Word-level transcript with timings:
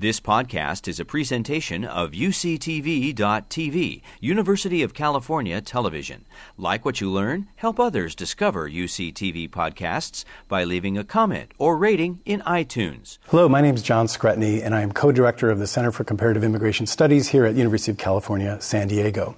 This 0.00 0.20
podcast 0.20 0.86
is 0.86 1.00
a 1.00 1.04
presentation 1.04 1.84
of 1.84 2.12
UCTV.tv, 2.12 4.02
University 4.20 4.82
of 4.84 4.94
California 4.94 5.60
Television. 5.60 6.24
Like 6.56 6.84
what 6.84 7.00
you 7.00 7.10
learn, 7.10 7.48
help 7.56 7.80
others 7.80 8.14
discover 8.14 8.70
UCTV 8.70 9.50
podcasts 9.50 10.24
by 10.46 10.62
leaving 10.62 10.96
a 10.96 11.02
comment 11.02 11.50
or 11.58 11.76
rating 11.76 12.20
in 12.24 12.42
iTunes. 12.42 13.18
Hello, 13.26 13.48
my 13.48 13.60
name 13.60 13.74
is 13.74 13.82
John 13.82 14.06
Skrentny, 14.06 14.64
and 14.64 14.72
I 14.72 14.82
am 14.82 14.92
co-director 14.92 15.50
of 15.50 15.58
the 15.58 15.66
Center 15.66 15.90
for 15.90 16.04
Comparative 16.04 16.44
Immigration 16.44 16.86
Studies 16.86 17.26
here 17.26 17.44
at 17.44 17.56
University 17.56 17.90
of 17.90 17.98
California, 17.98 18.56
San 18.60 18.86
Diego. 18.86 19.34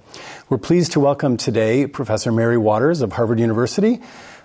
We're 0.47 0.59
pleased 0.59 0.91
to 0.91 0.99
welcome 0.99 1.37
today 1.37 1.87
Professor 1.87 2.31
Mary 2.31 2.59
Waters 2.59 3.01
of 3.01 3.13
Harvard 3.13 3.39
University. 3.39 3.99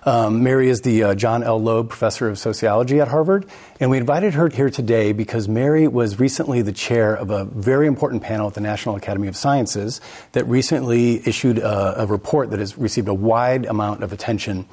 Um, 0.07 0.41
Mary 0.41 0.69
is 0.69 0.83
the 0.83 1.03
uh, 1.03 1.15
John 1.15 1.43
L. 1.43 1.61
Loeb 1.61 1.89
Professor 1.89 2.29
of 2.29 2.39
Sociology 2.39 3.01
at 3.01 3.09
Harvard, 3.09 3.45
and 3.81 3.91
we 3.91 3.97
invited 3.97 4.35
her 4.35 4.47
here 4.47 4.69
today 4.69 5.11
because 5.11 5.49
Mary 5.49 5.85
was 5.85 6.17
recently 6.17 6.61
the 6.61 6.71
chair 6.71 7.13
of 7.13 7.29
a 7.29 7.43
very 7.43 7.87
important 7.87 8.23
panel 8.23 8.47
at 8.47 8.53
the 8.53 8.61
National 8.61 8.95
Academy 8.95 9.27
of 9.27 9.35
Sciences 9.35 9.99
that 10.31 10.45
recently 10.45 11.27
issued 11.27 11.57
a, 11.57 12.03
a 12.03 12.05
report 12.05 12.51
that 12.51 12.59
has 12.59 12.77
received 12.77 13.09
a 13.09 13.13
wide 13.13 13.65
amount 13.65 14.01
of 14.01 14.13
attention 14.13 14.65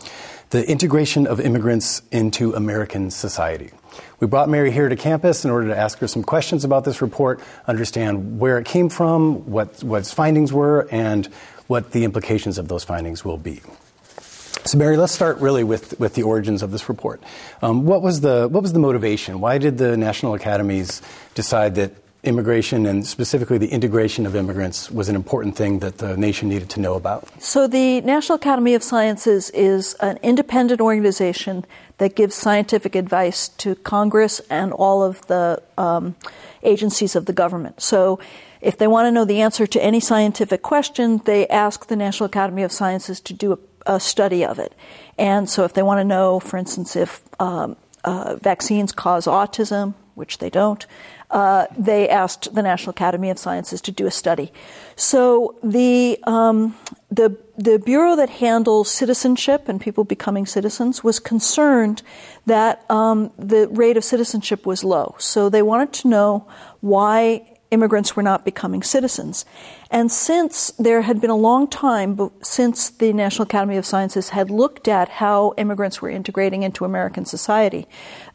the 0.50 0.70
integration 0.70 1.26
of 1.26 1.40
immigrants 1.40 2.00
into 2.12 2.54
American 2.54 3.10
society. 3.10 3.72
We 4.20 4.28
brought 4.28 4.48
Mary 4.48 4.70
here 4.70 4.88
to 4.88 4.94
campus 4.94 5.44
in 5.44 5.50
order 5.50 5.66
to 5.66 5.76
ask 5.76 5.98
her 5.98 6.06
some 6.06 6.22
questions 6.22 6.64
about 6.64 6.84
this 6.84 7.02
report, 7.02 7.40
understand 7.66 8.38
where 8.38 8.56
it 8.58 8.66
came 8.66 8.88
from, 8.88 9.50
what, 9.50 9.82
what 9.82 10.02
its 10.02 10.12
findings 10.12 10.52
were, 10.52 10.86
and 10.92 11.26
what 11.66 11.90
the 11.90 12.04
implications 12.04 12.56
of 12.56 12.68
those 12.68 12.84
findings 12.84 13.24
will 13.24 13.38
be. 13.38 13.62
So, 14.66 14.78
Mary, 14.78 14.96
let's 14.96 15.12
start 15.12 15.38
really 15.38 15.62
with, 15.62 16.00
with 16.00 16.14
the 16.14 16.22
origins 16.22 16.62
of 16.62 16.70
this 16.70 16.88
report. 16.88 17.22
Um, 17.60 17.84
what, 17.84 18.00
was 18.00 18.22
the, 18.22 18.48
what 18.48 18.62
was 18.62 18.72
the 18.72 18.78
motivation? 18.78 19.40
Why 19.40 19.58
did 19.58 19.76
the 19.76 19.94
national 19.94 20.32
academies 20.32 21.02
decide 21.34 21.74
that 21.74 21.92
immigration 22.22 22.86
and 22.86 23.06
specifically 23.06 23.58
the 23.58 23.68
integration 23.68 24.24
of 24.24 24.34
immigrants 24.34 24.90
was 24.90 25.10
an 25.10 25.16
important 25.16 25.54
thing 25.54 25.80
that 25.80 25.98
the 25.98 26.16
nation 26.16 26.48
needed 26.48 26.70
to 26.70 26.80
know 26.80 26.94
about? 26.94 27.28
So, 27.42 27.66
the 27.66 28.00
National 28.00 28.36
Academy 28.36 28.72
of 28.72 28.82
Sciences 28.82 29.50
is 29.50 29.94
an 30.00 30.18
independent 30.22 30.80
organization 30.80 31.66
that 31.98 32.16
gives 32.16 32.34
scientific 32.34 32.94
advice 32.94 33.48
to 33.48 33.74
Congress 33.74 34.40
and 34.48 34.72
all 34.72 35.02
of 35.02 35.26
the 35.26 35.62
um, 35.76 36.16
agencies 36.62 37.14
of 37.14 37.26
the 37.26 37.34
government. 37.34 37.82
So, 37.82 38.18
if 38.62 38.78
they 38.78 38.86
want 38.86 39.06
to 39.06 39.10
know 39.10 39.26
the 39.26 39.42
answer 39.42 39.66
to 39.66 39.84
any 39.84 40.00
scientific 40.00 40.62
question, 40.62 41.20
they 41.26 41.46
ask 41.48 41.88
the 41.88 41.96
National 41.96 42.24
Academy 42.26 42.62
of 42.62 42.72
Sciences 42.72 43.20
to 43.20 43.34
do 43.34 43.52
a 43.52 43.58
a 43.86 44.00
study 44.00 44.44
of 44.44 44.58
it. 44.58 44.74
And 45.18 45.48
so, 45.48 45.64
if 45.64 45.74
they 45.74 45.82
want 45.82 46.00
to 46.00 46.04
know, 46.04 46.40
for 46.40 46.56
instance, 46.56 46.96
if 46.96 47.22
um, 47.40 47.76
uh, 48.04 48.36
vaccines 48.36 48.92
cause 48.92 49.26
autism, 49.26 49.94
which 50.14 50.38
they 50.38 50.50
don't, 50.50 50.86
uh, 51.30 51.66
they 51.76 52.08
asked 52.08 52.54
the 52.54 52.62
National 52.62 52.90
Academy 52.90 53.28
of 53.30 53.38
Sciences 53.38 53.80
to 53.82 53.90
do 53.90 54.06
a 54.06 54.10
study. 54.10 54.52
So 54.94 55.58
the 55.64 56.18
um, 56.24 56.76
the 57.10 57.36
the 57.58 57.78
bureau 57.78 58.14
that 58.16 58.30
handles 58.30 58.90
citizenship 58.90 59.68
and 59.68 59.80
people 59.80 60.04
becoming 60.04 60.46
citizens 60.46 61.02
was 61.02 61.18
concerned 61.18 62.02
that 62.46 62.88
um, 62.88 63.32
the 63.36 63.68
rate 63.68 63.96
of 63.96 64.04
citizenship 64.04 64.64
was 64.64 64.84
low. 64.84 65.16
So 65.18 65.48
they 65.48 65.62
wanted 65.62 65.92
to 65.94 66.08
know 66.08 66.46
why 66.80 67.53
immigrants 67.74 68.16
were 68.16 68.22
not 68.22 68.44
becoming 68.44 68.82
citizens. 68.82 69.44
And 69.90 70.10
since 70.10 70.70
there 70.78 71.02
had 71.02 71.20
been 71.20 71.28
a 71.28 71.36
long 71.36 71.68
time 71.68 72.30
since 72.40 72.88
the 72.88 73.12
National 73.12 73.42
Academy 73.42 73.76
of 73.76 73.84
Sciences 73.84 74.30
had 74.30 74.50
looked 74.50 74.88
at 74.88 75.08
how 75.08 75.52
immigrants 75.58 76.00
were 76.00 76.08
integrating 76.08 76.62
into 76.62 76.84
American 76.84 77.26
society, 77.26 77.86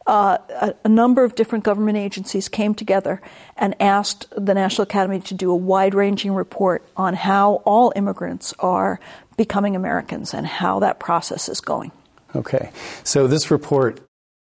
uh, 0.06 0.38
a, 0.50 0.74
a, 0.84 0.88
number 0.88 1.24
of 1.24 1.34
different 1.34 1.64
government 1.64 1.96
agencies 1.96 2.48
came 2.48 2.74
together 2.74 3.20
and 3.56 3.74
asked 3.80 4.26
the 4.36 4.54
National 4.54 4.84
Academy 4.84 5.20
to 5.20 5.34
do 5.34 5.50
a 5.50 5.56
wide 5.56 5.94
ranging 5.94 6.32
report 6.32 6.86
on 6.96 7.14
how 7.14 7.62
all 7.64 7.92
immigrants 7.96 8.54
are 8.60 9.00
becoming 9.36 9.74
Americans 9.74 10.34
and 10.34 10.46
how 10.46 10.78
that 10.80 11.00
process 11.00 11.48
is 11.48 11.60
going. 11.60 11.90
Okay. 12.36 12.70
So 13.02 13.26
this 13.26 13.50
report 13.50 14.00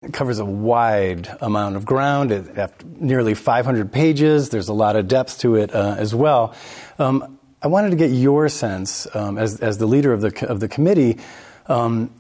it 0.02 0.12
covers 0.12 0.38
a 0.38 0.44
wide 0.44 1.28
amount 1.40 1.76
of 1.76 1.84
ground, 1.84 2.32
it, 2.32 2.84
nearly 3.00 3.34
500 3.34 3.92
pages. 3.92 4.48
There's 4.48 4.68
a 4.68 4.72
lot 4.72 4.96
of 4.96 5.06
depth 5.06 5.38
to 5.40 5.56
it 5.56 5.74
uh, 5.74 5.94
as 5.96 6.14
well. 6.14 6.54
Um, 6.98 7.38
I 7.62 7.68
wanted 7.68 7.90
to 7.90 7.96
get 7.96 8.10
your 8.10 8.48
sense, 8.48 9.06
um, 9.14 9.38
as, 9.38 9.60
as 9.60 9.78
the 9.78 9.86
leader 9.86 10.12
of 10.12 10.20
the, 10.20 10.48
of 10.48 10.58
the 10.58 10.68
committee, 10.68 11.18
um, 11.66 12.10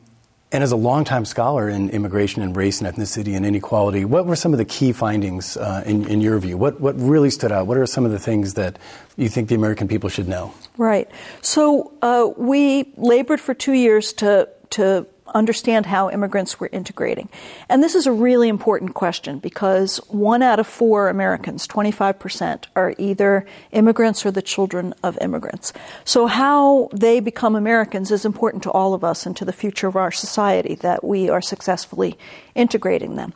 and 0.52 0.62
as 0.62 0.70
a 0.70 0.76
longtime 0.76 1.24
scholar 1.24 1.68
in 1.68 1.90
immigration 1.90 2.42
and 2.42 2.54
race 2.54 2.80
and 2.80 2.94
ethnicity 2.94 3.34
and 3.34 3.44
inequality, 3.44 4.04
what 4.04 4.26
were 4.26 4.36
some 4.36 4.52
of 4.52 4.58
the 4.58 4.66
key 4.66 4.92
findings 4.92 5.56
uh, 5.56 5.82
in, 5.86 6.06
in 6.08 6.20
your 6.20 6.38
view? 6.38 6.58
What, 6.58 6.78
what 6.78 6.94
really 7.00 7.30
stood 7.30 7.50
out? 7.50 7.66
What 7.66 7.78
are 7.78 7.86
some 7.86 8.04
of 8.04 8.12
the 8.12 8.18
things 8.18 8.54
that 8.54 8.78
you 9.16 9.30
think 9.30 9.48
the 9.48 9.54
American 9.54 9.88
people 9.88 10.10
should 10.10 10.28
know? 10.28 10.52
Right. 10.76 11.10
So 11.40 11.94
uh, 12.02 12.28
we 12.36 12.92
labored 12.96 13.40
for 13.40 13.54
two 13.54 13.72
years 13.72 14.12
to 14.14 14.48
to 14.72 15.06
understand 15.34 15.86
how 15.86 16.10
immigrants 16.10 16.60
were 16.60 16.68
integrating. 16.72 17.28
And 17.68 17.82
this 17.82 17.94
is 17.94 18.06
a 18.06 18.12
really 18.12 18.48
important 18.48 18.94
question 18.94 19.38
because 19.38 19.98
one 20.08 20.42
out 20.42 20.58
of 20.58 20.66
four 20.66 21.08
Americans, 21.08 21.66
25%, 21.66 22.64
are 22.76 22.94
either 22.98 23.46
immigrants 23.72 24.24
or 24.24 24.30
the 24.30 24.42
children 24.42 24.94
of 25.02 25.18
immigrants. 25.20 25.72
So 26.04 26.26
how 26.26 26.88
they 26.92 27.20
become 27.20 27.54
Americans 27.54 28.10
is 28.10 28.24
important 28.24 28.62
to 28.64 28.70
all 28.70 28.94
of 28.94 29.04
us 29.04 29.26
and 29.26 29.36
to 29.36 29.44
the 29.44 29.52
future 29.52 29.88
of 29.88 29.96
our 29.96 30.10
society 30.10 30.74
that 30.76 31.04
we 31.04 31.28
are 31.28 31.42
successfully 31.42 32.16
integrating 32.54 33.16
them. 33.16 33.32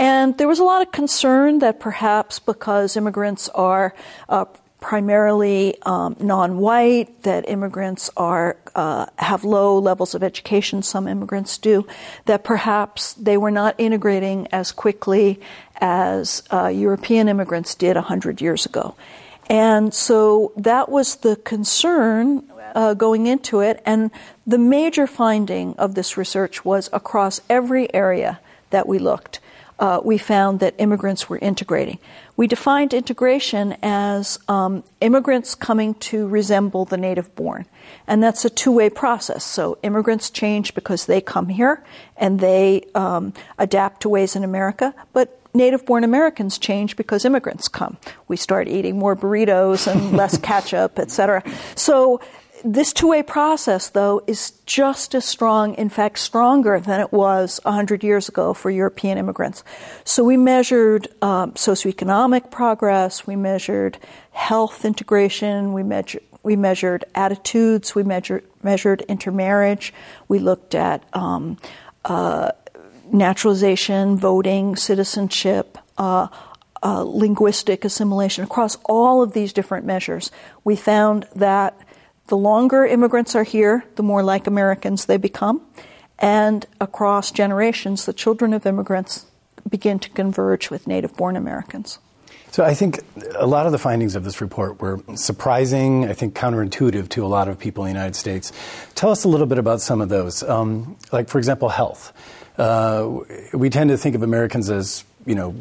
And 0.00 0.38
there 0.38 0.48
was 0.48 0.58
a 0.58 0.64
lot 0.64 0.80
of 0.80 0.92
concern 0.92 1.58
that 1.58 1.78
perhaps 1.78 2.38
because 2.38 2.96
immigrants 2.96 3.50
are 3.50 3.94
uh, 4.30 4.46
primarily 4.80 5.80
um, 5.82 6.16
non-white, 6.18 7.22
that 7.22 7.48
immigrants 7.48 8.10
are 8.16 8.56
uh, 8.74 9.06
have 9.18 9.44
low 9.44 9.78
levels 9.78 10.14
of 10.14 10.22
education. 10.22 10.82
Some 10.82 11.06
immigrants 11.06 11.58
do. 11.58 11.86
That 12.24 12.44
perhaps 12.44 13.14
they 13.14 13.36
were 13.36 13.50
not 13.50 13.74
integrating 13.78 14.48
as 14.52 14.72
quickly 14.72 15.40
as 15.80 16.42
uh, 16.52 16.68
European 16.68 17.28
immigrants 17.28 17.74
did 17.74 17.96
hundred 17.96 18.40
years 18.40 18.66
ago, 18.66 18.94
and 19.48 19.92
so 19.92 20.52
that 20.56 20.88
was 20.88 21.16
the 21.16 21.36
concern 21.36 22.44
uh, 22.74 22.94
going 22.94 23.26
into 23.26 23.60
it. 23.60 23.82
And 23.84 24.10
the 24.46 24.58
major 24.58 25.06
finding 25.06 25.74
of 25.76 25.94
this 25.94 26.16
research 26.16 26.64
was 26.64 26.88
across 26.92 27.40
every 27.48 27.92
area 27.94 28.40
that 28.70 28.86
we 28.86 28.98
looked 28.98 29.40
uh, 29.80 30.00
we 30.04 30.18
found 30.18 30.60
that 30.60 30.74
immigrants 30.78 31.28
were 31.28 31.38
integrating. 31.38 31.98
We 32.36 32.46
defined 32.46 32.92
integration 32.94 33.76
as 33.82 34.38
um, 34.46 34.84
immigrants 35.00 35.54
coming 35.54 35.94
to 35.94 36.28
resemble 36.28 36.84
the 36.84 36.98
native 36.98 37.34
born. 37.34 37.66
And 38.06 38.22
that's 38.22 38.44
a 38.44 38.50
two 38.50 38.72
way 38.72 38.90
process. 38.90 39.42
So 39.42 39.78
immigrants 39.82 40.30
change 40.30 40.74
because 40.74 41.06
they 41.06 41.22
come 41.22 41.48
here 41.48 41.82
and 42.16 42.38
they 42.40 42.84
um, 42.94 43.32
adapt 43.58 44.02
to 44.02 44.10
ways 44.10 44.36
in 44.36 44.44
America, 44.44 44.94
but 45.14 45.40
native 45.54 45.84
born 45.86 46.04
Americans 46.04 46.58
change 46.58 46.96
because 46.96 47.24
immigrants 47.24 47.66
come. 47.66 47.96
We 48.28 48.36
start 48.36 48.68
eating 48.68 48.98
more 48.98 49.16
burritos 49.16 49.90
and 49.90 50.16
less 50.16 50.38
ketchup, 50.42 50.98
et 50.98 51.10
cetera. 51.10 51.42
So 51.74 52.20
this 52.64 52.92
two 52.92 53.08
way 53.08 53.22
process, 53.22 53.90
though, 53.90 54.22
is 54.26 54.52
just 54.66 55.14
as 55.14 55.24
strong, 55.24 55.74
in 55.74 55.88
fact, 55.88 56.18
stronger 56.18 56.78
than 56.80 57.00
it 57.00 57.12
was 57.12 57.60
100 57.64 58.04
years 58.04 58.28
ago 58.28 58.54
for 58.54 58.70
European 58.70 59.18
immigrants. 59.18 59.64
So 60.04 60.24
we 60.24 60.36
measured 60.36 61.08
um, 61.22 61.52
socioeconomic 61.52 62.50
progress, 62.50 63.26
we 63.26 63.36
measured 63.36 63.98
health 64.32 64.84
integration, 64.84 65.72
we 65.72 65.82
measured 65.82 66.22
we 66.42 66.56
measured 66.56 67.04
attitudes, 67.14 67.94
we 67.94 68.02
measured, 68.02 68.44
measured 68.62 69.02
intermarriage, 69.02 69.92
we 70.26 70.38
looked 70.38 70.74
at 70.74 71.04
um, 71.12 71.58
uh, 72.06 72.52
naturalization, 73.12 74.16
voting, 74.16 74.74
citizenship, 74.76 75.76
uh, 75.98 76.28
uh, 76.82 77.02
linguistic 77.02 77.84
assimilation. 77.84 78.42
Across 78.42 78.78
all 78.86 79.22
of 79.22 79.34
these 79.34 79.52
different 79.52 79.84
measures, 79.84 80.30
we 80.64 80.76
found 80.76 81.26
that 81.34 81.78
the 82.30 82.36
longer 82.36 82.86
immigrants 82.86 83.34
are 83.34 83.44
here, 83.44 83.84
the 83.96 84.02
more 84.02 84.22
like 84.22 84.46
Americans 84.46 85.04
they 85.04 85.18
become. 85.18 85.60
And 86.18 86.64
across 86.80 87.30
generations, 87.30 88.06
the 88.06 88.12
children 88.12 88.54
of 88.54 88.64
immigrants 88.64 89.26
begin 89.68 89.98
to 89.98 90.08
converge 90.10 90.70
with 90.70 90.86
native 90.86 91.14
born 91.16 91.36
Americans. 91.36 91.98
So 92.50 92.64
I 92.64 92.74
think 92.74 93.00
a 93.36 93.46
lot 93.46 93.66
of 93.66 93.72
the 93.72 93.78
findings 93.78 94.16
of 94.16 94.24
this 94.24 94.40
report 94.40 94.80
were 94.80 95.00
surprising, 95.14 96.08
I 96.08 96.14
think 96.14 96.34
counterintuitive 96.34 97.08
to 97.10 97.24
a 97.24 97.28
lot 97.28 97.48
of 97.48 97.58
people 97.58 97.84
in 97.84 97.92
the 97.92 97.98
United 97.98 98.16
States. 98.16 98.52
Tell 98.94 99.10
us 99.10 99.24
a 99.24 99.28
little 99.28 99.46
bit 99.46 99.58
about 99.58 99.80
some 99.80 100.00
of 100.00 100.08
those. 100.08 100.42
Um, 100.42 100.96
like, 101.12 101.28
for 101.28 101.38
example, 101.38 101.68
health. 101.68 102.12
Uh, 102.58 103.20
we 103.52 103.70
tend 103.70 103.90
to 103.90 103.96
think 103.96 104.14
of 104.14 104.22
Americans 104.22 104.70
as, 104.70 105.04
you 105.26 105.34
know, 105.34 105.54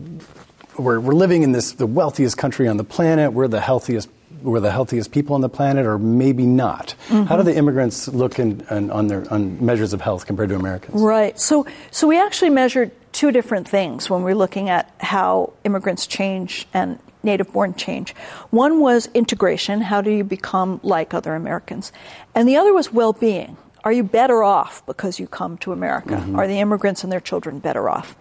we're, 0.78 1.00
we're 1.00 1.14
living 1.14 1.44
in 1.44 1.52
this 1.52 1.74
the 1.74 1.88
wealthiest 1.88 2.38
country 2.38 2.68
on 2.68 2.78
the 2.78 2.84
planet. 2.84 3.34
We're 3.34 3.48
the 3.48 3.62
healthiest 3.62 4.10
we're 4.42 4.60
the 4.60 4.72
healthiest 4.72 5.12
people 5.12 5.36
on 5.36 5.42
the 5.42 5.50
planet, 5.50 5.86
or 5.86 5.98
maybe 5.98 6.46
not. 6.46 6.96
Mm-hmm. 7.08 7.24
How 7.24 7.38
do 7.38 7.44
the 7.44 7.56
immigrants 7.56 8.08
look 8.08 8.40
in, 8.40 8.66
in, 8.72 8.92
on 8.92 9.08
their 9.08 9.32
on 9.32 9.64
measures 9.64 9.94
of 9.94 10.02
health 10.02 10.26
compared 10.26 10.50
to 10.50 10.56
Americans? 10.56 11.02
Right. 11.02 11.40
So, 11.40 11.66
so 11.92 12.08
we 12.08 12.20
actually 12.20 12.50
measured 12.50 12.92
two 13.12 13.32
different 13.32 13.68
things 13.68 14.10
when 14.10 14.24
we're 14.24 14.36
looking 14.36 14.70
at 14.70 14.94
how 15.00 15.54
immigrants 15.64 16.08
change 16.08 16.68
and 16.74 17.00
native 17.24 17.52
born 17.52 17.74
change. 17.74 18.14
One 18.50 18.80
was 18.80 19.10
integration 19.14 19.82
how 19.82 20.02
do 20.02 20.12
you 20.12 20.24
become 20.24 20.80
like 20.84 21.14
other 21.14 21.36
Americans? 21.36 21.92
And 22.36 22.48
the 22.48 22.58
other 22.58 22.74
was 22.74 22.92
well 22.94 23.14
being. 23.14 23.58
Are 23.84 23.92
you 23.94 24.04
better 24.04 24.44
off 24.44 24.86
because 24.86 25.20
you 25.20 25.28
come 25.28 25.58
to 25.60 25.72
America? 25.72 26.16
Mm-hmm. 26.16 26.36
Are 26.36 26.48
the 26.48 26.60
immigrants 26.60 27.04
and 27.04 27.12
their 27.12 27.22
children 27.22 27.60
better 27.60 27.90
off? 27.90 28.16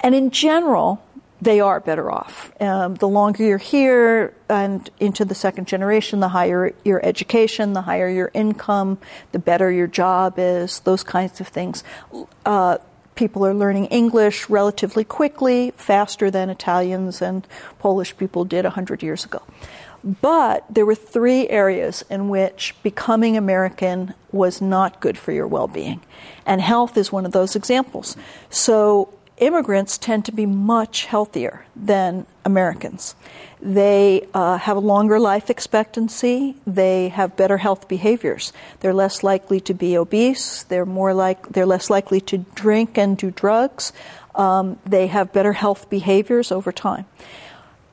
And 0.00 0.14
in 0.14 0.30
general, 0.30 1.02
they 1.40 1.60
are 1.60 1.80
better 1.80 2.10
off. 2.10 2.50
Um, 2.60 2.94
the 2.94 3.08
longer 3.08 3.44
you're 3.44 3.58
here 3.58 4.34
and 4.48 4.88
into 4.98 5.24
the 5.24 5.34
second 5.34 5.66
generation, 5.68 6.20
the 6.20 6.28
higher 6.28 6.72
your 6.84 7.04
education, 7.04 7.72
the 7.74 7.82
higher 7.82 8.08
your 8.08 8.30
income, 8.32 8.98
the 9.32 9.38
better 9.38 9.70
your 9.70 9.86
job 9.86 10.34
is, 10.38 10.80
those 10.80 11.02
kinds 11.02 11.40
of 11.40 11.48
things. 11.48 11.84
Uh, 12.44 12.78
people 13.14 13.44
are 13.46 13.54
learning 13.54 13.86
English 13.86 14.48
relatively 14.48 15.04
quickly, 15.04 15.72
faster 15.76 16.30
than 16.30 16.48
Italians 16.48 17.20
and 17.20 17.46
Polish 17.78 18.16
people 18.16 18.44
did 18.44 18.64
100 18.64 19.02
years 19.02 19.24
ago. 19.24 19.42
But 20.04 20.64
there 20.70 20.86
were 20.86 20.94
three 20.94 21.48
areas 21.48 22.04
in 22.08 22.28
which 22.28 22.76
becoming 22.84 23.36
American 23.36 24.14
was 24.30 24.60
not 24.60 25.00
good 25.00 25.18
for 25.18 25.32
your 25.32 25.48
well 25.48 25.66
being. 25.66 26.00
And 26.44 26.60
health 26.60 26.96
is 26.96 27.10
one 27.10 27.26
of 27.26 27.32
those 27.32 27.56
examples. 27.56 28.16
So 28.48 29.12
immigrants 29.38 29.98
tend 29.98 30.24
to 30.24 30.32
be 30.32 30.46
much 30.46 31.06
healthier 31.06 31.64
than 31.74 32.26
Americans. 32.44 33.14
They 33.60 34.26
uh, 34.34 34.58
have 34.58 34.76
a 34.76 34.80
longer 34.80 35.18
life 35.18 35.50
expectancy. 35.50 36.56
They 36.66 37.08
have 37.08 37.36
better 37.36 37.58
health 37.58 37.88
behaviors. 37.88 38.52
They're 38.80 38.94
less 38.94 39.22
likely 39.22 39.60
to 39.60 39.74
be 39.74 39.96
obese. 39.96 40.62
They're 40.64 40.86
more 40.86 41.14
like 41.14 41.48
they're 41.48 41.66
less 41.66 41.90
likely 41.90 42.20
to 42.22 42.38
drink 42.54 42.98
and 42.98 43.16
do 43.16 43.30
drugs. 43.30 43.92
Um, 44.34 44.78
they 44.84 45.06
have 45.06 45.32
better 45.32 45.54
health 45.54 45.88
behaviors 45.88 46.52
over 46.52 46.72
time. 46.72 47.06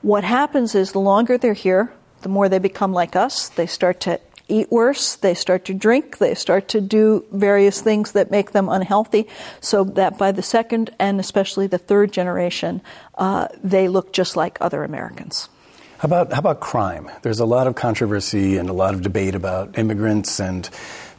What 0.01 0.23
happens 0.23 0.75
is 0.75 0.91
the 0.91 0.99
longer 0.99 1.37
they're 1.37 1.53
here, 1.53 1.91
the 2.21 2.29
more 2.29 2.49
they 2.49 2.59
become 2.59 2.91
like 2.91 3.15
us. 3.15 3.47
They 3.49 3.67
start 3.67 4.01
to 4.01 4.19
eat 4.47 4.71
worse, 4.71 5.15
they 5.15 5.33
start 5.33 5.65
to 5.65 5.73
drink, 5.73 6.17
they 6.17 6.35
start 6.35 6.67
to 6.69 6.81
do 6.81 7.25
various 7.31 7.81
things 7.81 8.11
that 8.11 8.31
make 8.31 8.51
them 8.51 8.69
unhealthy, 8.69 9.27
so 9.61 9.83
that 9.83 10.17
by 10.17 10.31
the 10.31 10.41
second 10.41 10.89
and 10.99 11.19
especially 11.19 11.67
the 11.67 11.77
third 11.77 12.11
generation, 12.11 12.81
uh, 13.17 13.47
they 13.63 13.87
look 13.87 14.13
just 14.13 14.35
like 14.35 14.57
other 14.61 14.83
Americans. 14.83 15.49
How 15.97 16.07
about, 16.07 16.33
how 16.33 16.39
about 16.39 16.59
crime? 16.59 17.09
There's 17.21 17.39
a 17.39 17.45
lot 17.45 17.65
of 17.65 17.75
controversy 17.75 18.57
and 18.57 18.69
a 18.69 18.73
lot 18.73 18.93
of 18.93 19.01
debate 19.01 19.35
about 19.35 19.77
immigrants 19.77 20.41
and 20.41 20.69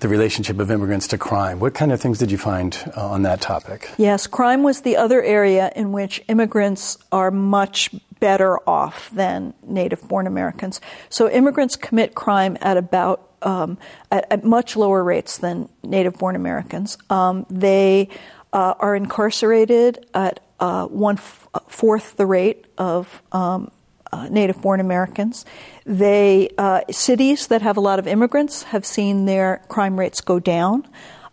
the 0.00 0.08
relationship 0.08 0.58
of 0.58 0.70
immigrants 0.70 1.08
to 1.08 1.18
crime. 1.18 1.60
What 1.60 1.74
kind 1.74 1.92
of 1.92 2.00
things 2.00 2.18
did 2.18 2.30
you 2.30 2.38
find 2.38 2.76
uh, 2.96 3.08
on 3.08 3.22
that 3.22 3.40
topic? 3.40 3.90
Yes, 3.98 4.26
crime 4.26 4.62
was 4.62 4.82
the 4.82 4.96
other 4.96 5.22
area 5.22 5.72
in 5.74 5.92
which 5.92 6.22
immigrants 6.28 6.98
are 7.12 7.30
much 7.30 7.90
better 8.20 8.58
off 8.68 9.10
than 9.10 9.54
native 9.62 10.06
born 10.08 10.26
Americans. 10.26 10.80
So 11.08 11.30
immigrants 11.30 11.76
commit 11.76 12.14
crime 12.14 12.56
at 12.60 12.76
about 12.76 13.30
um, 13.42 13.76
at, 14.10 14.26
at, 14.32 14.42
much 14.42 14.74
lower 14.74 15.04
rates 15.04 15.36
than 15.36 15.68
native 15.82 16.14
born 16.14 16.34
Americans. 16.34 16.96
Um, 17.10 17.44
they 17.50 18.08
uh, 18.54 18.72
are 18.78 18.96
incarcerated 18.96 20.06
at 20.14 20.40
uh, 20.60 20.86
one 20.86 21.18
fourth 21.18 22.16
the 22.16 22.24
rate 22.24 22.64
of 22.78 23.22
um, 23.32 23.70
uh, 24.14 24.28
native 24.28 24.60
born 24.62 24.80
Americans. 24.80 25.44
They 25.84 26.48
uh, 26.56 26.82
cities 26.90 27.48
that 27.48 27.62
have 27.62 27.76
a 27.76 27.80
lot 27.80 27.98
of 27.98 28.06
immigrants 28.06 28.62
have 28.64 28.86
seen 28.86 29.26
their 29.26 29.60
crime 29.68 29.98
rates 29.98 30.20
go 30.20 30.38
down. 30.38 30.86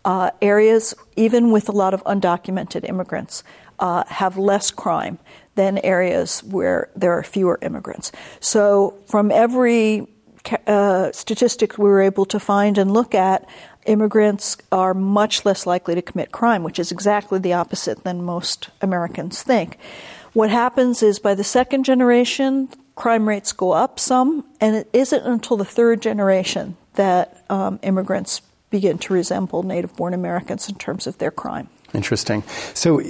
Uh, 0.04 0.30
areas, 0.40 0.94
even 1.14 1.52
with 1.52 1.68
a 1.68 1.72
lot 1.72 1.94
of 1.94 2.02
undocumented 2.04 2.88
immigrants, 2.88 3.44
uh, 3.78 4.02
have 4.08 4.36
less 4.36 4.72
crime 4.72 5.18
than 5.54 5.78
areas 5.78 6.42
where 6.42 6.90
there 6.96 7.12
are 7.12 7.22
fewer 7.22 7.56
immigrants. 7.62 8.10
So, 8.40 8.98
from 9.06 9.30
every 9.30 10.08
uh, 10.66 11.12
statistic 11.12 11.78
we 11.78 11.84
were 11.84 12.02
able 12.02 12.24
to 12.26 12.40
find 12.40 12.78
and 12.78 12.92
look 12.92 13.14
at, 13.14 13.48
immigrants 13.86 14.56
are 14.72 14.92
much 14.92 15.44
less 15.44 15.66
likely 15.66 15.94
to 15.94 16.02
commit 16.02 16.32
crime, 16.32 16.64
which 16.64 16.80
is 16.80 16.90
exactly 16.90 17.38
the 17.38 17.52
opposite 17.52 18.02
than 18.02 18.24
most 18.24 18.70
Americans 18.80 19.42
think. 19.42 19.78
What 20.32 20.50
happens 20.50 21.02
is 21.02 21.18
by 21.18 21.34
the 21.34 21.44
second 21.44 21.84
generation, 21.84 22.68
crime 22.94 23.28
rates 23.28 23.52
go 23.52 23.72
up 23.72 23.98
some, 23.98 24.44
and 24.60 24.76
it 24.76 24.88
isn't 24.92 25.24
until 25.24 25.56
the 25.56 25.64
third 25.64 26.00
generation 26.00 26.76
that 26.94 27.44
um, 27.50 27.78
immigrants 27.82 28.40
begin 28.70 28.98
to 28.98 29.12
resemble 29.12 29.62
native 29.62 29.94
born 29.96 30.14
Americans 30.14 30.68
in 30.68 30.74
terms 30.76 31.06
of 31.06 31.18
their 31.18 31.30
crime. 31.30 31.68
Interesting. 31.92 32.42
So, 32.72 33.02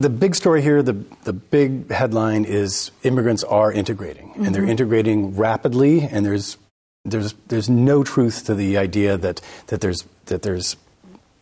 the 0.00 0.08
big 0.08 0.34
story 0.34 0.62
here, 0.62 0.82
the, 0.82 1.04
the 1.24 1.34
big 1.34 1.90
headline 1.90 2.46
is 2.46 2.90
immigrants 3.02 3.44
are 3.44 3.70
integrating, 3.70 4.30
mm-hmm. 4.30 4.44
and 4.46 4.54
they're 4.54 4.62
mm-hmm. 4.62 4.70
integrating 4.70 5.36
rapidly, 5.36 6.00
and 6.00 6.24
there's, 6.24 6.56
there's, 7.04 7.34
there's 7.48 7.68
no 7.68 8.02
truth 8.02 8.46
to 8.46 8.54
the 8.54 8.78
idea 8.78 9.18
that, 9.18 9.42
that, 9.66 9.82
there's, 9.82 10.04
that 10.26 10.40
there's 10.40 10.76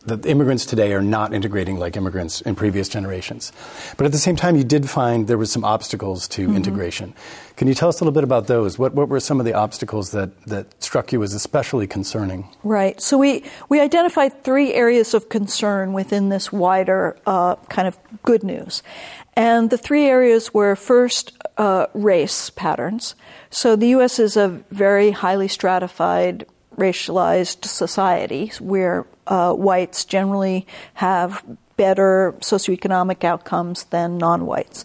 that 0.09 0.25
immigrants 0.25 0.65
today 0.65 0.93
are 0.93 1.01
not 1.01 1.33
integrating 1.33 1.77
like 1.77 1.95
immigrants 1.95 2.41
in 2.41 2.55
previous 2.55 2.89
generations. 2.89 3.51
But 3.97 4.05
at 4.05 4.11
the 4.11 4.17
same 4.17 4.35
time, 4.35 4.55
you 4.55 4.63
did 4.63 4.89
find 4.89 5.27
there 5.27 5.37
was 5.37 5.51
some 5.51 5.63
obstacles 5.63 6.27
to 6.29 6.47
mm-hmm. 6.47 6.57
integration. 6.57 7.13
Can 7.55 7.67
you 7.67 7.73
tell 7.73 7.89
us 7.89 7.99
a 7.99 8.03
little 8.03 8.13
bit 8.13 8.23
about 8.23 8.47
those? 8.47 8.77
What, 8.77 8.93
what 8.93 9.09
were 9.09 9.19
some 9.19 9.39
of 9.39 9.45
the 9.45 9.53
obstacles 9.53 10.11
that, 10.11 10.41
that 10.45 10.81
struck 10.81 11.11
you 11.11 11.23
as 11.23 11.33
especially 11.33 11.87
concerning? 11.87 12.47
Right. 12.63 12.99
So 13.01 13.17
we, 13.17 13.43
we 13.69 13.79
identified 13.79 14.43
three 14.43 14.73
areas 14.73 15.13
of 15.13 15.29
concern 15.29 15.93
within 15.93 16.29
this 16.29 16.51
wider 16.51 17.17
uh, 17.25 17.55
kind 17.69 17.87
of 17.87 17.97
good 18.23 18.43
news. 18.43 18.83
And 19.35 19.69
the 19.69 19.77
three 19.77 20.05
areas 20.05 20.53
were 20.53 20.75
first, 20.75 21.31
uh, 21.57 21.87
race 21.93 22.49
patterns. 22.49 23.15
So 23.49 23.75
the 23.75 23.87
U.S. 23.89 24.19
is 24.19 24.37
a 24.37 24.49
very 24.71 25.11
highly 25.11 25.47
stratified 25.47 26.45
racialized 26.77 27.65
societies 27.65 28.61
where 28.61 29.05
uh, 29.29 29.53
whites 29.53 30.03
generally 30.03 30.67
have 30.95 31.45
better 31.77 32.35
socioeconomic 32.39 33.23
outcomes 33.23 33.85
than 33.85 34.17
non 34.17 34.45
whites. 34.45 34.83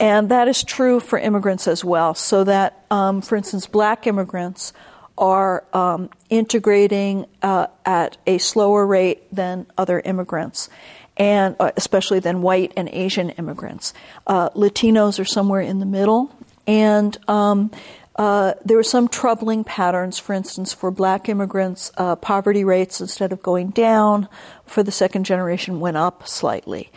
And 0.00 0.28
that 0.30 0.48
is 0.48 0.64
true 0.64 0.98
for 0.98 1.16
immigrants 1.16 1.68
as 1.68 1.84
well. 1.84 2.14
So 2.14 2.42
that, 2.42 2.84
um, 2.90 3.22
for 3.22 3.36
instance, 3.36 3.68
black 3.68 4.08
immigrants 4.08 4.72
are 5.16 5.64
um, 5.72 6.10
integrating 6.30 7.26
uh, 7.42 7.68
at 7.86 8.16
a 8.26 8.38
slower 8.38 8.84
rate 8.84 9.32
than 9.32 9.66
other 9.78 10.00
immigrants, 10.00 10.68
and 11.16 11.54
uh, 11.60 11.70
especially 11.76 12.18
than 12.18 12.42
white 12.42 12.72
and 12.76 12.88
Asian 12.88 13.30
immigrants. 13.30 13.94
Uh, 14.26 14.48
Latinos 14.50 15.20
are 15.20 15.24
somewhere 15.24 15.60
in 15.60 15.78
the 15.78 15.86
middle, 15.86 16.34
and 16.66 17.16
um, 17.28 17.70
uh, 18.16 18.54
there 18.64 18.76
were 18.76 18.82
some 18.82 19.08
troubling 19.08 19.64
patterns, 19.64 20.18
for 20.18 20.34
instance, 20.34 20.72
for 20.72 20.90
black 20.90 21.28
immigrants, 21.28 21.90
uh, 21.96 22.16
poverty 22.16 22.64
rates, 22.64 23.00
instead 23.00 23.32
of 23.32 23.42
going 23.42 23.70
down 23.70 24.28
for 24.66 24.82
the 24.82 24.92
second 24.92 25.24
generation, 25.24 25.80
went 25.80 25.96
up 25.96 26.26
slightly. 26.26 26.90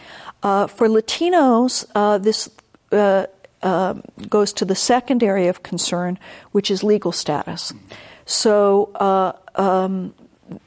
Uh, 0.43 0.67
for 0.67 0.87
Latinos, 0.87 1.85
uh, 1.95 2.17
this 2.17 2.49
uh, 2.91 3.25
um, 3.63 4.03
goes 4.29 4.51
to 4.53 4.65
the 4.65 4.75
second 4.75 5.23
area 5.23 5.49
of 5.49 5.63
concern, 5.63 6.19
which 6.51 6.69
is 6.69 6.83
legal 6.83 7.11
status. 7.11 7.73
So, 8.25 8.91
um, 9.55 10.13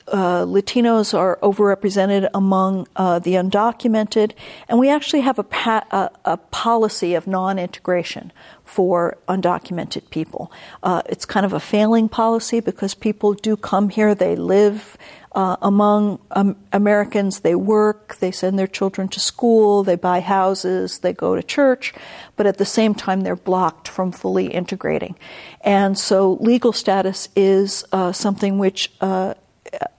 uh, 0.09 0.45
Latinos 0.45 1.17
are 1.17 1.39
overrepresented 1.43 2.29
among 2.35 2.89
uh, 2.97 3.19
the 3.19 3.35
undocumented, 3.35 4.33
and 4.69 4.79
we 4.79 4.89
actually 4.91 5.21
have 5.21 5.39
a, 5.39 5.45
pa- 5.45 5.87
a, 5.91 6.11
a 6.33 6.37
policy 6.37 7.15
of 7.15 7.27
non 7.27 7.59
integration 7.59 8.33
for 8.65 9.17
undocumented 9.29 10.11
people. 10.11 10.51
Uh, 10.83 11.03
it's 11.07 11.25
kind 11.25 11.47
of 11.47 11.53
a 11.53 11.61
failing 11.61 12.09
policy 12.09 12.61
because 12.61 12.95
people 12.95 13.35
do 13.35 13.57
come 13.57 13.89
here, 13.89 14.15
they 14.15 14.35
live 14.35 14.97
uh, 15.33 15.57
among 15.63 16.19
um, 16.33 16.57
Americans, 16.73 17.41
they 17.41 17.55
work, 17.55 18.17
they 18.17 18.31
send 18.31 18.59
their 18.59 18.67
children 18.67 19.09
to 19.09 19.21
school, 19.21 19.85
they 19.85 19.95
buy 19.95 20.21
houses, 20.21 20.99
they 21.01 21.13
go 21.13 21.37
to 21.37 21.43
church, 21.43 21.95
but 22.37 22.47
at 22.47 22.59
the 22.59 22.65
same 22.65 22.95
time 22.95 23.21
they're 23.21 23.37
blocked 23.37 23.87
from 23.87 24.11
fully 24.11 24.49
integrating. 24.49 25.15
And 25.61 25.99
so 25.99 26.39
legal 26.41 26.73
status 26.73 27.29
is 27.37 27.85
uh, 27.93 28.13
something 28.13 28.59
which 28.59 28.93
uh, 29.01 29.35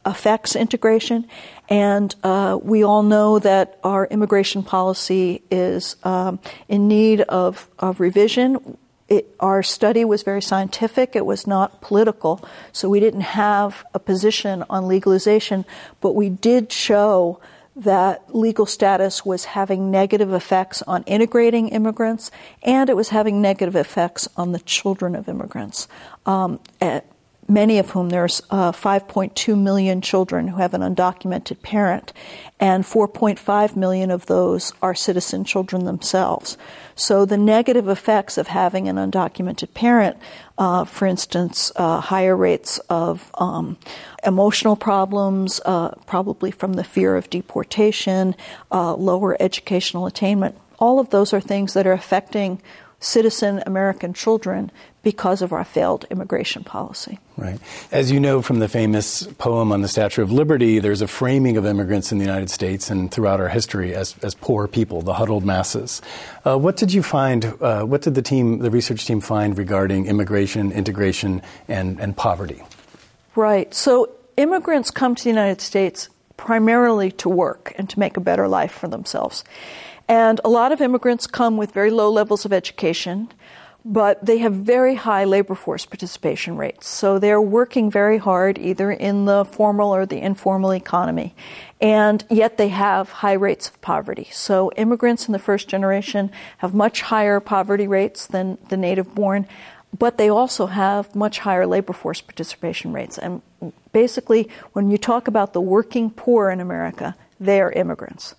affects 0.05 0.55
integration. 0.55 1.27
And 1.69 2.13
uh, 2.23 2.59
we 2.61 2.83
all 2.83 3.03
know 3.03 3.39
that 3.39 3.79
our 3.83 4.05
immigration 4.07 4.63
policy 4.63 5.41
is 5.51 5.95
um, 6.03 6.39
in 6.67 6.87
need 6.87 7.21
of, 7.21 7.69
of 7.77 7.99
revision. 7.99 8.77
It, 9.07 9.35
our 9.39 9.63
study 9.63 10.05
was 10.05 10.23
very 10.23 10.41
scientific, 10.41 11.15
it 11.15 11.25
was 11.25 11.47
not 11.47 11.81
political, 11.81 12.45
so 12.71 12.89
we 12.89 12.99
didn't 12.99 13.21
have 13.21 13.83
a 13.93 13.99
position 13.99 14.63
on 14.69 14.87
legalization, 14.87 15.65
but 15.99 16.13
we 16.13 16.29
did 16.29 16.71
show 16.71 17.39
that 17.75 18.35
legal 18.35 18.65
status 18.65 19.25
was 19.25 19.45
having 19.45 19.89
negative 19.89 20.33
effects 20.33 20.81
on 20.83 21.01
integrating 21.03 21.69
immigrants 21.69 22.29
and 22.61 22.89
it 22.89 22.95
was 22.95 23.09
having 23.09 23.41
negative 23.41 23.75
effects 23.75 24.27
on 24.35 24.51
the 24.51 24.59
children 24.59 25.15
of 25.15 25.29
immigrants. 25.29 25.87
Um, 26.25 26.59
many 27.49 27.79
of 27.79 27.89
whom 27.89 28.09
there's 28.09 28.41
uh, 28.51 28.71
5.2 28.71 29.59
million 29.59 29.99
children 30.01 30.47
who 30.47 30.57
have 30.57 30.73
an 30.73 30.81
undocumented 30.81 31.61
parent, 31.61 32.13
and 32.59 32.83
4.5 32.83 33.75
million 33.75 34.11
of 34.11 34.27
those 34.27 34.71
are 34.81 34.93
citizen 34.93 35.43
children 35.43 35.85
themselves. 35.85 36.57
So 36.95 37.25
the 37.25 37.37
negative 37.37 37.87
effects 37.87 38.37
of 38.37 38.47
having 38.47 38.87
an 38.87 38.97
undocumented 38.97 39.73
parent, 39.73 40.17
uh, 40.57 40.85
for 40.85 41.07
instance, 41.07 41.71
uh, 41.75 41.99
higher 41.99 42.37
rates 42.37 42.77
of 42.89 43.31
um, 43.35 43.77
emotional 44.23 44.75
problems, 44.75 45.59
uh, 45.65 45.95
probably 46.05 46.51
from 46.51 46.73
the 46.73 46.83
fear 46.83 47.17
of 47.17 47.29
deportation, 47.29 48.35
uh, 48.71 48.93
lower 48.93 49.35
educational 49.41 50.05
attainment, 50.05 50.55
all 50.77 50.99
of 50.99 51.09
those 51.09 51.33
are 51.33 51.41
things 51.41 51.73
that 51.73 51.85
are 51.85 51.93
affecting 51.93 52.61
citizen 52.99 53.63
American 53.65 54.13
children 54.13 54.71
because 55.01 55.41
of 55.41 55.53
our 55.53 55.63
failed 55.63 56.05
immigration 56.09 56.63
policy. 56.63 57.19
Right. 57.37 57.59
As 57.91 58.11
you 58.11 58.19
know 58.19 58.41
from 58.41 58.59
the 58.59 58.67
famous 58.67 59.23
poem 59.37 59.71
on 59.71 59.81
the 59.81 59.87
Statue 59.87 60.21
of 60.21 60.31
Liberty, 60.31 60.79
there's 60.79 61.01
a 61.01 61.07
framing 61.07 61.55
of 61.55 61.65
immigrants 61.65 62.11
in 62.11 62.17
the 62.17 62.25
United 62.25 62.49
States 62.49 62.89
and 62.89 63.09
throughout 63.09 63.39
our 63.39 63.47
history 63.47 63.95
as, 63.95 64.15
as 64.23 64.35
poor 64.35 64.67
people, 64.67 65.01
the 65.01 65.13
huddled 65.13 65.45
masses. 65.45 66.01
Uh, 66.45 66.57
what 66.57 66.75
did 66.75 66.91
you 66.91 67.01
find, 67.01 67.45
uh, 67.61 67.83
what 67.83 68.01
did 68.01 68.15
the 68.15 68.21
team, 68.21 68.59
the 68.59 68.69
research 68.71 69.05
team 69.05 69.21
find 69.21 69.57
regarding 69.57 70.05
immigration, 70.05 70.71
integration, 70.71 71.41
and, 71.67 71.99
and 71.99 72.17
poverty? 72.17 72.61
Right. 73.35 73.73
So 73.73 74.11
immigrants 74.35 74.91
come 74.91 75.15
to 75.15 75.23
the 75.23 75.29
United 75.29 75.61
States 75.61 76.09
primarily 76.35 77.11
to 77.11 77.29
work 77.29 77.73
and 77.77 77.89
to 77.89 77.99
make 77.99 78.17
a 78.17 78.21
better 78.21 78.47
life 78.47 78.71
for 78.71 78.87
themselves. 78.87 79.43
And 80.09 80.41
a 80.43 80.49
lot 80.49 80.71
of 80.71 80.81
immigrants 80.81 81.27
come 81.27 81.55
with 81.55 81.71
very 81.71 81.91
low 81.91 82.09
levels 82.09 82.43
of 82.43 82.51
education, 82.51 83.29
but 83.85 84.23
they 84.25 84.39
have 84.39 84.53
very 84.53 84.95
high 84.95 85.23
labor 85.23 85.55
force 85.55 85.85
participation 85.85 86.57
rates. 86.57 86.87
So 86.87 87.17
they're 87.17 87.41
working 87.41 87.89
very 87.89 88.17
hard 88.17 88.57
either 88.57 88.91
in 88.91 89.25
the 89.25 89.45
formal 89.45 89.93
or 89.95 90.05
the 90.05 90.19
informal 90.19 90.71
economy. 90.73 91.33
And 91.79 92.23
yet 92.29 92.57
they 92.57 92.69
have 92.69 93.09
high 93.09 93.33
rates 93.33 93.69
of 93.69 93.79
poverty. 93.81 94.27
So 94.31 94.71
immigrants 94.73 95.27
in 95.27 95.31
the 95.31 95.39
first 95.39 95.69
generation 95.69 96.31
have 96.57 96.73
much 96.73 97.01
higher 97.01 97.39
poverty 97.39 97.87
rates 97.87 98.27
than 98.27 98.57
the 98.67 98.77
native 98.77 99.15
born, 99.15 99.47
but 99.97 100.17
they 100.17 100.29
also 100.29 100.67
have 100.67 101.15
much 101.15 101.39
higher 101.39 101.65
labor 101.65 101.93
force 101.93 102.21
participation 102.21 102.91
rates. 102.91 103.17
And 103.17 103.41
basically, 103.93 104.49
when 104.73 104.91
you 104.91 104.97
talk 104.97 105.27
about 105.27 105.53
the 105.53 105.61
working 105.61 106.11
poor 106.11 106.49
in 106.49 106.59
America, 106.59 107.15
they 107.39 107.61
are 107.61 107.71
immigrants. 107.71 108.35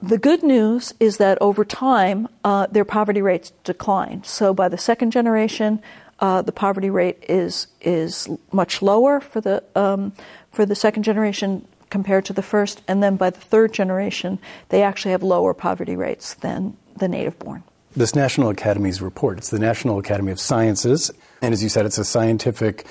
The 0.00 0.18
good 0.18 0.42
news 0.42 0.94
is 1.00 1.16
that 1.16 1.38
over 1.40 1.64
time, 1.64 2.28
uh, 2.44 2.66
their 2.68 2.84
poverty 2.84 3.20
rates 3.20 3.52
decline. 3.64 4.22
So 4.24 4.54
by 4.54 4.68
the 4.68 4.78
second 4.78 5.10
generation, 5.10 5.82
uh, 6.20 6.42
the 6.42 6.52
poverty 6.52 6.90
rate 6.90 7.24
is 7.28 7.66
is 7.80 8.28
much 8.52 8.82
lower 8.82 9.20
for 9.20 9.40
the 9.40 9.62
um, 9.74 10.12
for 10.50 10.64
the 10.66 10.74
second 10.74 11.02
generation 11.02 11.66
compared 11.90 12.24
to 12.26 12.32
the 12.32 12.42
first, 12.42 12.82
and 12.86 13.02
then 13.02 13.16
by 13.16 13.30
the 13.30 13.40
third 13.40 13.72
generation, 13.72 14.38
they 14.68 14.82
actually 14.82 15.12
have 15.12 15.22
lower 15.22 15.54
poverty 15.54 15.96
rates 15.96 16.34
than 16.34 16.76
the 16.96 17.08
native 17.08 17.38
born. 17.38 17.62
This 17.96 18.14
National 18.14 18.50
Academy's 18.50 19.00
report, 19.00 19.38
it's 19.38 19.50
the 19.50 19.58
National 19.58 19.98
Academy 19.98 20.30
of 20.30 20.38
Sciences, 20.38 21.10
and 21.40 21.54
as 21.54 21.62
you 21.62 21.68
said, 21.68 21.86
it's 21.86 21.98
a 21.98 22.04
scientific 22.04 22.86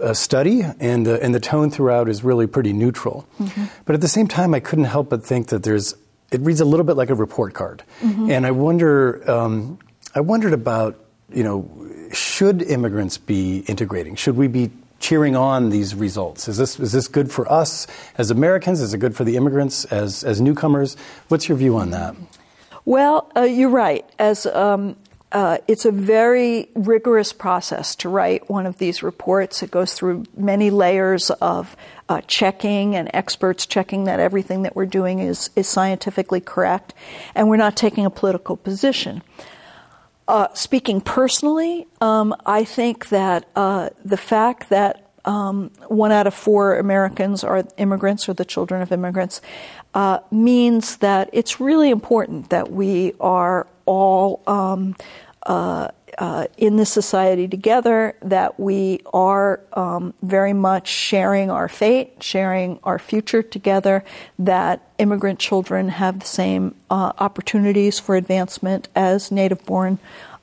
uh, 0.00 0.12
study, 0.12 0.62
and 0.78 1.06
the, 1.06 1.22
and 1.22 1.34
the 1.34 1.40
tone 1.40 1.70
throughout 1.70 2.08
is 2.08 2.22
really 2.22 2.46
pretty 2.46 2.72
neutral. 2.72 3.26
Mm-hmm. 3.40 3.64
But 3.84 3.94
at 3.94 4.00
the 4.00 4.08
same 4.08 4.28
time, 4.28 4.52
I 4.52 4.60
couldn't 4.60 4.84
help 4.84 5.08
but 5.08 5.24
think 5.24 5.48
that 5.48 5.62
there's 5.62 5.94
it 6.34 6.40
reads 6.40 6.60
a 6.60 6.64
little 6.64 6.84
bit 6.84 6.96
like 6.96 7.10
a 7.10 7.14
report 7.14 7.54
card. 7.54 7.82
Mm-hmm. 8.00 8.30
And 8.30 8.44
I 8.44 8.50
wonder, 8.50 9.30
um, 9.30 9.78
I 10.14 10.20
wondered 10.20 10.52
about, 10.52 10.98
you 11.32 11.44
know, 11.44 11.70
should 12.12 12.60
immigrants 12.62 13.18
be 13.18 13.60
integrating? 13.68 14.16
Should 14.16 14.36
we 14.36 14.48
be 14.48 14.70
cheering 14.98 15.36
on 15.36 15.70
these 15.70 15.94
results? 15.94 16.48
Is 16.48 16.56
this 16.56 16.80
is 16.80 16.92
this 16.92 17.08
good 17.08 17.30
for 17.30 17.50
us 17.50 17.86
as 18.18 18.30
Americans? 18.30 18.80
Is 18.80 18.94
it 18.94 18.98
good 18.98 19.14
for 19.14 19.24
the 19.24 19.36
immigrants 19.36 19.84
as 19.86 20.24
as 20.24 20.40
newcomers? 20.40 20.96
What's 21.28 21.48
your 21.48 21.56
view 21.58 21.76
on 21.76 21.90
that? 21.90 22.16
Well, 22.84 23.30
uh, 23.36 23.42
you're 23.42 23.70
right. 23.70 24.04
As 24.18 24.44
um, 24.46 24.96
uh, 25.34 25.58
it's 25.66 25.84
a 25.84 25.90
very 25.90 26.68
rigorous 26.76 27.32
process 27.32 27.96
to 27.96 28.08
write 28.08 28.48
one 28.48 28.66
of 28.66 28.78
these 28.78 29.02
reports. 29.02 29.64
It 29.64 29.70
goes 29.72 29.92
through 29.92 30.26
many 30.36 30.70
layers 30.70 31.28
of 31.30 31.76
uh, 32.08 32.20
checking 32.28 32.94
and 32.94 33.10
experts 33.12 33.66
checking 33.66 34.04
that 34.04 34.20
everything 34.20 34.62
that 34.62 34.76
we're 34.76 34.86
doing 34.86 35.18
is, 35.18 35.50
is 35.56 35.66
scientifically 35.66 36.40
correct, 36.40 36.94
and 37.34 37.48
we're 37.48 37.56
not 37.56 37.76
taking 37.76 38.06
a 38.06 38.10
political 38.10 38.56
position. 38.56 39.22
Uh, 40.28 40.46
speaking 40.54 41.00
personally, 41.00 41.88
um, 42.00 42.32
I 42.46 42.62
think 42.62 43.08
that 43.08 43.48
uh, 43.56 43.90
the 44.04 44.16
fact 44.16 44.68
that 44.68 45.10
um, 45.24 45.70
one 45.88 46.12
out 46.12 46.28
of 46.28 46.34
four 46.34 46.78
Americans 46.78 47.42
are 47.42 47.64
immigrants 47.76 48.28
or 48.28 48.34
the 48.34 48.44
children 48.44 48.82
of 48.82 48.92
immigrants 48.92 49.40
uh, 49.94 50.20
means 50.30 50.98
that 50.98 51.28
it's 51.32 51.60
really 51.60 51.90
important 51.90 52.50
that 52.50 52.70
we 52.70 53.14
are 53.18 53.66
all 53.86 54.42
um, 54.46 54.96
uh, 55.44 55.88
uh, 56.18 56.46
in 56.56 56.76
this 56.76 56.90
society 56.90 57.48
together, 57.48 58.16
that 58.22 58.58
we 58.58 59.00
are 59.12 59.60
um, 59.72 60.14
very 60.22 60.52
much 60.52 60.88
sharing 60.88 61.50
our 61.50 61.68
fate, 61.68 62.22
sharing 62.22 62.78
our 62.84 62.98
future 62.98 63.42
together, 63.42 64.04
that 64.38 64.80
immigrant 64.98 65.38
children 65.38 65.88
have 65.88 66.20
the 66.20 66.26
same 66.26 66.74
uh, 66.88 67.12
opportunities 67.18 67.98
for 67.98 68.14
advancement 68.14 68.88
as 68.94 69.30
native 69.30 69.64
born 69.64 69.98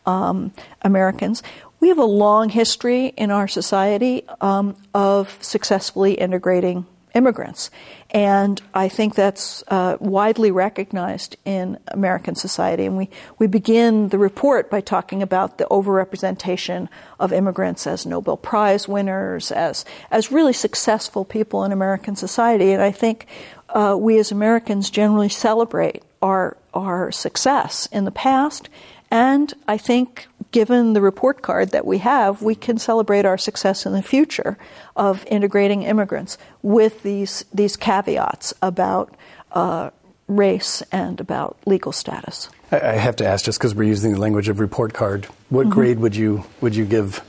um, 0.06 0.52
Americans. 0.82 1.42
We 1.80 1.88
have 1.88 1.98
a 1.98 2.06
long 2.06 2.50
history 2.50 3.08
in 3.18 3.32
our 3.32 3.48
society 3.48 4.24
um, 4.40 4.76
of 4.94 5.38
successfully 5.42 6.14
integrating 6.14 6.86
immigrants. 7.14 7.70
And 8.12 8.62
I 8.74 8.90
think 8.90 9.16
that's 9.16 9.64
uh, 9.68 9.98
widely 10.00 10.52
recognized 10.52 11.38
in 11.46 11.78
American 11.88 12.36
society. 12.36 12.86
And 12.86 12.98
we, 12.98 13.10
we 13.40 13.48
begin 13.48 14.10
the 14.10 14.18
report 14.18 14.70
by 14.70 14.82
talking 14.82 15.22
about 15.22 15.58
the 15.58 15.66
overrepresentation 15.66 16.88
of 17.20 17.32
immigrants 17.32 17.88
as 17.88 18.06
Nobel 18.06 18.38
Prize 18.38 18.88
winners, 18.88 19.52
as, 19.52 19.86
as 20.10 20.32
really 20.32 20.54
successful 20.54 21.26
people 21.26 21.64
in 21.64 21.72
American 21.72 22.16
society. 22.16 22.72
And 22.72 22.82
I 22.82 22.92
think 22.92 23.28
uh, 23.70 23.96
we 24.00 24.20
as 24.20 24.32
Americans 24.32 24.90
generally 24.90 25.30
celebrate 25.30 26.04
our, 26.22 26.58
our 26.74 27.12
success 27.12 27.88
in 27.92 28.06
the 28.06 28.12
past. 28.12 28.70
And 29.10 29.54
I 29.68 29.78
think 29.78 30.28
given 30.52 30.94
the 30.94 31.02
report 31.02 31.42
card 31.42 31.72
that 31.72 31.86
we 31.86 32.00
have, 32.00 32.42
we 32.42 32.56
can 32.56 32.78
celebrate 32.78 33.26
our 33.26 33.38
success 33.38 33.86
in 33.86 33.94
the 33.94 34.02
future 34.04 34.58
of 34.96 35.26
integrating 35.28 35.84
immigrants 35.84 36.38
with 36.62 37.04
these 37.04 37.46
these 37.54 37.78
caveats 37.78 38.54
about 38.62 39.16
uh, 39.54 39.90
race 40.28 40.82
and 40.92 41.20
about 41.20 41.58
legal 41.66 41.92
status. 41.92 42.50
I 42.72 42.94
have 42.94 43.18
to 43.18 43.28
ask, 43.28 43.44
just 43.44 43.60
because 43.60 43.76
we're 43.76 43.90
using 43.90 44.14
the 44.14 44.20
language 44.20 44.48
of 44.48 44.60
report 44.60 44.94
card, 44.94 45.26
what 45.50 45.64
mm-hmm. 45.64 45.74
grade 45.74 46.00
would 46.00 46.16
you 46.16 46.46
would 46.62 46.76
you 46.76 46.86
give? 46.86 47.22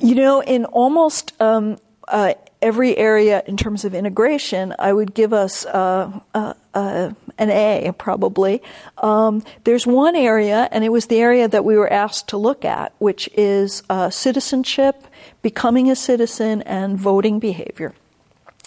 You 0.00 0.16
know, 0.16 0.42
in 0.42 0.64
almost 0.64 1.40
um, 1.40 1.78
uh, 2.08 2.34
every 2.60 2.96
area 2.96 3.42
in 3.46 3.56
terms 3.56 3.84
of 3.84 3.94
integration, 3.94 4.74
I 4.78 4.92
would 4.92 5.14
give 5.14 5.32
us 5.32 5.64
uh, 5.66 6.20
uh, 6.34 6.54
uh, 6.74 7.10
an 7.38 7.50
A 7.50 7.92
probably. 7.98 8.62
Um, 8.98 9.42
there's 9.64 9.86
one 9.86 10.16
area, 10.16 10.68
and 10.70 10.84
it 10.84 10.90
was 10.90 11.06
the 11.06 11.18
area 11.18 11.48
that 11.48 11.64
we 11.64 11.76
were 11.76 11.92
asked 11.92 12.28
to 12.28 12.36
look 12.36 12.64
at, 12.64 12.92
which 12.98 13.28
is 13.34 13.82
uh, 13.90 14.10
citizenship, 14.10 15.06
becoming 15.42 15.90
a 15.90 15.96
citizen, 15.96 16.62
and 16.62 16.98
voting 16.98 17.38
behavior. 17.38 17.94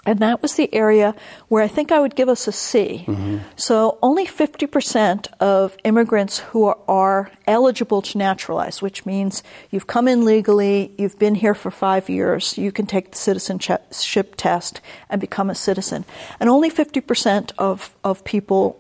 And 0.06 0.20
that 0.20 0.42
was 0.42 0.56
the 0.56 0.74
area 0.74 1.16
where 1.48 1.64
I 1.64 1.68
think 1.68 1.92
I 1.92 2.00
would 2.00 2.16
give 2.16 2.30
us 2.30 2.48
a 2.48 2.52
C. 2.52 3.06
Mm-hmm. 3.08 3.38
So 3.56 3.98
only 4.02 4.26
50% 4.28 5.28
of 5.40 5.76
immigrants 5.84 6.40
who 6.40 6.66
are, 6.66 6.78
are, 6.88 7.32
eligible 7.48 8.02
to 8.02 8.18
naturalize, 8.18 8.82
which 8.82 9.06
means 9.06 9.44
you've 9.70 9.86
come 9.86 10.08
in 10.08 10.26
legally, 10.26 10.92
you've 10.98 11.20
been 11.20 11.36
here 11.36 11.54
for 11.54 11.70
five 11.70 12.10
years, 12.10 12.58
you 12.58 12.72
can 12.72 12.88
take 12.88 13.12
the 13.12 13.18
citizenship 13.18 14.34
test 14.36 14.82
and 15.12 15.22
become 15.22 15.52
a 15.52 15.56
citizen. 15.56 16.06
And 16.40 16.50
only 16.50 16.72
50% 16.72 17.52
of, 17.60 17.94
of 18.04 18.24
people 18.24 18.80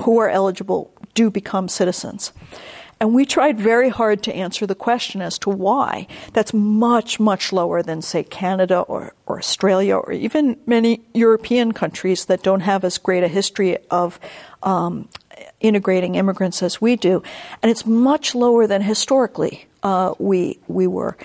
who 0.00 0.18
are 0.18 0.28
eligible 0.28 0.92
do 1.14 1.30
become 1.30 1.68
citizens. 1.68 2.32
And 3.00 3.14
we 3.14 3.24
tried 3.24 3.58
very 3.58 3.88
hard 3.88 4.22
to 4.24 4.34
answer 4.34 4.66
the 4.66 4.74
question 4.74 5.20
as 5.20 5.38
to 5.40 5.50
why. 5.50 6.06
That's 6.32 6.54
much, 6.54 7.18
much 7.18 7.52
lower 7.52 7.82
than, 7.82 8.02
say, 8.02 8.22
Canada 8.22 8.80
or, 8.80 9.14
or 9.26 9.38
Australia 9.38 9.96
or 9.96 10.12
even 10.12 10.56
many 10.66 11.00
European 11.12 11.72
countries 11.72 12.26
that 12.26 12.42
don't 12.42 12.60
have 12.60 12.84
as 12.84 12.98
great 12.98 13.24
a 13.24 13.28
history 13.28 13.78
of 13.90 14.20
um, 14.62 15.08
integrating 15.60 16.14
immigrants 16.14 16.62
as 16.62 16.80
we 16.80 16.96
do. 16.96 17.22
And 17.62 17.70
it's 17.70 17.84
much 17.84 18.34
lower 18.34 18.66
than 18.66 18.82
historically 18.82 19.66
uh, 19.82 20.14
we, 20.18 20.58
we 20.68 20.86
were. 20.86 21.16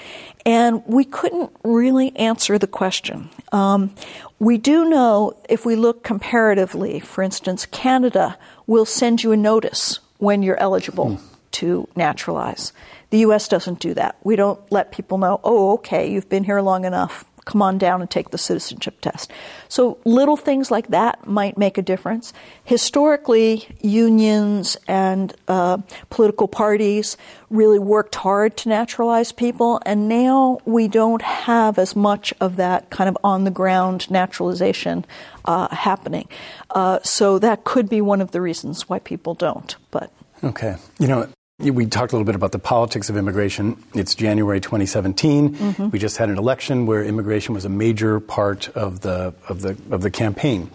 And 0.45 0.83
we 0.85 1.05
couldn't 1.05 1.51
really 1.63 2.15
answer 2.17 2.57
the 2.57 2.67
question. 2.67 3.29
Um, 3.51 3.93
we 4.39 4.57
do 4.57 4.89
know 4.89 5.38
if 5.47 5.65
we 5.65 5.75
look 5.75 6.03
comparatively, 6.03 6.99
for 6.99 7.23
instance, 7.23 7.65
Canada 7.65 8.38
will 8.67 8.85
send 8.85 9.23
you 9.23 9.31
a 9.31 9.38
notice 9.38 9.99
when 10.17 10.43
you're 10.43 10.59
eligible. 10.59 11.11
Mm 11.11 11.28
to 11.51 11.88
naturalize. 11.96 12.74
The 13.10 13.20
U.S. 13.20 13.48
doesn't 13.48 13.79
do 13.79 13.94
that. 13.96 14.18
We 14.24 14.36
don't 14.36 14.60
let 14.72 14.91
people 14.91 15.18
know, 15.18 15.39
oh, 15.44 15.74
okay, 15.74 16.12
you've 16.12 16.29
been 16.29 16.44
here 16.44 16.62
long 16.62 16.86
enough 16.86 17.25
come 17.50 17.62
on 17.63 17.79
down 17.79 18.00
and 18.00 18.10
take 18.10 18.29
the 18.29 18.38
citizenship 18.38 19.01
test. 19.01 19.32
So 19.70 19.98
little 20.06 20.38
things 20.38 20.70
like 20.70 20.89
that 20.89 21.25
might 21.25 21.58
make 21.58 21.79
a 21.79 21.82
difference. 21.82 22.32
Historically, 22.63 23.68
unions 23.82 24.77
and 24.88 25.34
uh, 25.48 25.79
political 26.12 26.48
parties 26.48 27.18
really 27.50 27.79
worked 27.79 28.13
hard 28.13 28.56
to 28.58 28.70
naturalize 28.70 29.32
people, 29.32 29.82
and 29.84 30.08
now 30.08 30.60
we 30.65 30.88
don't 30.88 31.24
have 31.24 31.79
as 31.79 31.96
much 31.96 32.36
of 32.39 32.58
that 32.58 32.91
kind 32.91 33.10
of 33.10 33.18
on 33.24 33.46
the 33.46 33.51
ground 33.51 34.10
naturalization 34.12 35.03
uh, 35.46 35.74
happening. 35.75 36.27
Uh, 36.70 37.00
so 37.01 37.39
that 37.39 37.63
could 37.63 37.89
be 37.89 38.00
one 38.00 38.22
of 38.22 38.29
the 38.29 38.41
reasons 38.41 38.88
why 38.88 39.00
people 39.00 39.34
don't. 39.34 39.75
But 39.89 40.12
okay, 40.44 40.75
you 41.00 41.08
know, 41.08 41.27
we 41.59 41.85
talked 41.85 42.13
a 42.13 42.15
little 42.15 42.25
bit 42.25 42.35
about 42.35 42.51
the 42.51 42.59
politics 42.59 43.09
of 43.09 43.17
immigration. 43.17 43.81
It's 43.93 44.15
January 44.15 44.61
2017. 44.61 45.55
Mm-hmm. 45.55 45.89
We 45.89 45.99
just 45.99 46.17
had 46.17 46.29
an 46.29 46.37
election 46.37 46.85
where 46.85 47.03
immigration 47.03 47.53
was 47.53 47.65
a 47.65 47.69
major 47.69 48.19
part 48.19 48.69
of 48.69 49.01
the 49.01 49.33
of 49.47 49.61
the 49.61 49.77
of 49.91 50.01
the 50.01 50.09
campaign. 50.09 50.71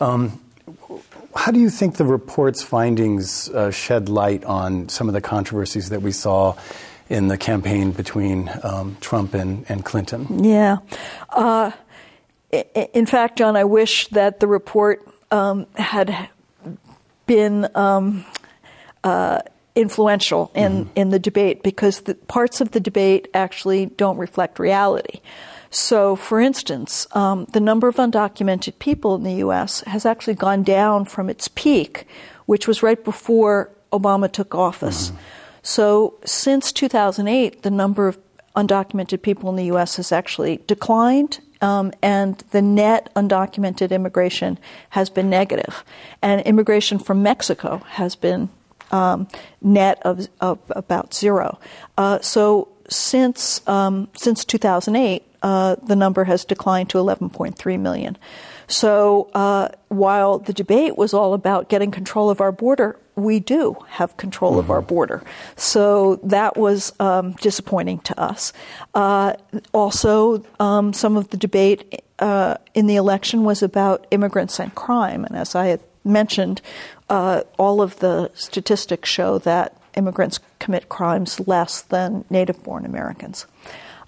Um, 0.00 0.40
how 1.36 1.50
do 1.52 1.60
you 1.60 1.70
think 1.70 1.96
the 1.96 2.04
report's 2.04 2.62
findings 2.62 3.48
uh, 3.48 3.70
shed 3.70 4.08
light 4.08 4.44
on 4.44 4.88
some 4.88 5.08
of 5.08 5.14
the 5.14 5.20
controversies 5.20 5.90
that 5.90 6.02
we 6.02 6.12
saw 6.12 6.56
in 7.08 7.28
the 7.28 7.36
campaign 7.36 7.92
between 7.92 8.50
um, 8.62 8.96
Trump 9.00 9.34
and, 9.34 9.64
and 9.68 9.84
Clinton? 9.84 10.44
Yeah. 10.44 10.78
Uh, 11.28 11.72
in 12.52 13.06
fact, 13.06 13.38
John, 13.38 13.56
I 13.56 13.64
wish 13.64 14.08
that 14.08 14.38
the 14.38 14.46
report 14.46 15.06
um, 15.32 15.66
had 15.74 16.28
been 17.26 17.68
um, 17.74 18.24
uh, 19.02 19.40
influential 19.74 20.50
in, 20.54 20.84
mm-hmm. 20.84 20.90
in 20.94 21.10
the 21.10 21.18
debate 21.18 21.62
because 21.62 22.02
the 22.02 22.14
parts 22.14 22.60
of 22.60 22.70
the 22.70 22.80
debate 22.80 23.28
actually 23.34 23.86
don't 23.86 24.16
reflect 24.18 24.58
reality. 24.58 25.20
So, 25.70 26.14
for 26.14 26.38
instance, 26.38 27.08
um, 27.16 27.46
the 27.52 27.60
number 27.60 27.88
of 27.88 27.96
undocumented 27.96 28.78
people 28.78 29.16
in 29.16 29.24
the 29.24 29.34
U.S. 29.34 29.80
has 29.80 30.06
actually 30.06 30.34
gone 30.34 30.62
down 30.62 31.04
from 31.04 31.28
its 31.28 31.48
peak, 31.48 32.06
which 32.46 32.68
was 32.68 32.82
right 32.82 33.02
before 33.02 33.70
Obama 33.92 34.30
took 34.30 34.54
office. 34.54 35.08
Mm-hmm. 35.08 35.18
So, 35.62 36.14
since 36.24 36.70
2008, 36.70 37.62
the 37.62 37.70
number 37.70 38.06
of 38.06 38.18
undocumented 38.54 39.22
people 39.22 39.50
in 39.50 39.56
the 39.56 39.64
U.S. 39.64 39.96
has 39.96 40.12
actually 40.12 40.58
declined, 40.68 41.40
um, 41.60 41.92
and 42.02 42.38
the 42.50 42.62
net 42.62 43.10
undocumented 43.16 43.90
immigration 43.90 44.58
has 44.90 45.10
been 45.10 45.28
negative. 45.28 45.82
And 46.22 46.40
immigration 46.42 47.00
from 47.00 47.22
Mexico 47.24 47.78
has 47.88 48.14
been 48.14 48.48
um, 48.90 49.28
net 49.60 50.00
of, 50.02 50.28
of, 50.40 50.58
about 50.70 51.14
zero. 51.14 51.58
Uh, 51.96 52.20
so 52.20 52.68
since 52.88 53.66
um, 53.68 54.08
since 54.16 54.44
2008, 54.44 55.22
uh, 55.42 55.76
the 55.86 55.96
number 55.96 56.24
has 56.24 56.44
declined 56.44 56.90
to 56.90 56.98
11.3 56.98 57.80
million. 57.80 58.16
So 58.66 59.30
uh, 59.34 59.68
while 59.88 60.38
the 60.38 60.52
debate 60.52 60.96
was 60.96 61.12
all 61.12 61.34
about 61.34 61.68
getting 61.68 61.90
control 61.90 62.30
of 62.30 62.40
our 62.40 62.52
border, 62.52 62.98
we 63.14 63.40
do 63.40 63.76
have 63.88 64.16
control 64.16 64.52
mm-hmm. 64.52 64.60
of 64.60 64.70
our 64.70 64.80
mm-hmm. 64.80 64.88
border. 64.88 65.22
So 65.56 66.16
that 66.24 66.56
was 66.56 66.92
um, 66.98 67.32
disappointing 67.32 68.00
to 68.00 68.18
us. 68.18 68.52
Uh, 68.94 69.34
also, 69.72 70.44
um, 70.58 70.92
some 70.92 71.16
of 71.16 71.28
the 71.28 71.36
debate 71.36 72.02
uh, 72.18 72.56
in 72.74 72.86
the 72.86 72.96
election 72.96 73.44
was 73.44 73.62
about 73.62 74.06
immigrants 74.10 74.58
and 74.58 74.74
crime. 74.74 75.24
And 75.24 75.36
as 75.36 75.54
I 75.54 75.66
had 75.66 75.80
mentioned, 76.04 76.60
uh, 77.08 77.42
all 77.58 77.80
of 77.80 77.98
the 78.00 78.30
statistics 78.34 79.08
show 79.08 79.38
that 79.38 79.76
immigrants 79.94 80.40
commit 80.58 80.88
crimes 80.88 81.40
less 81.46 81.82
than 81.82 82.24
native 82.30 82.62
born 82.62 82.84
Americans. 82.84 83.46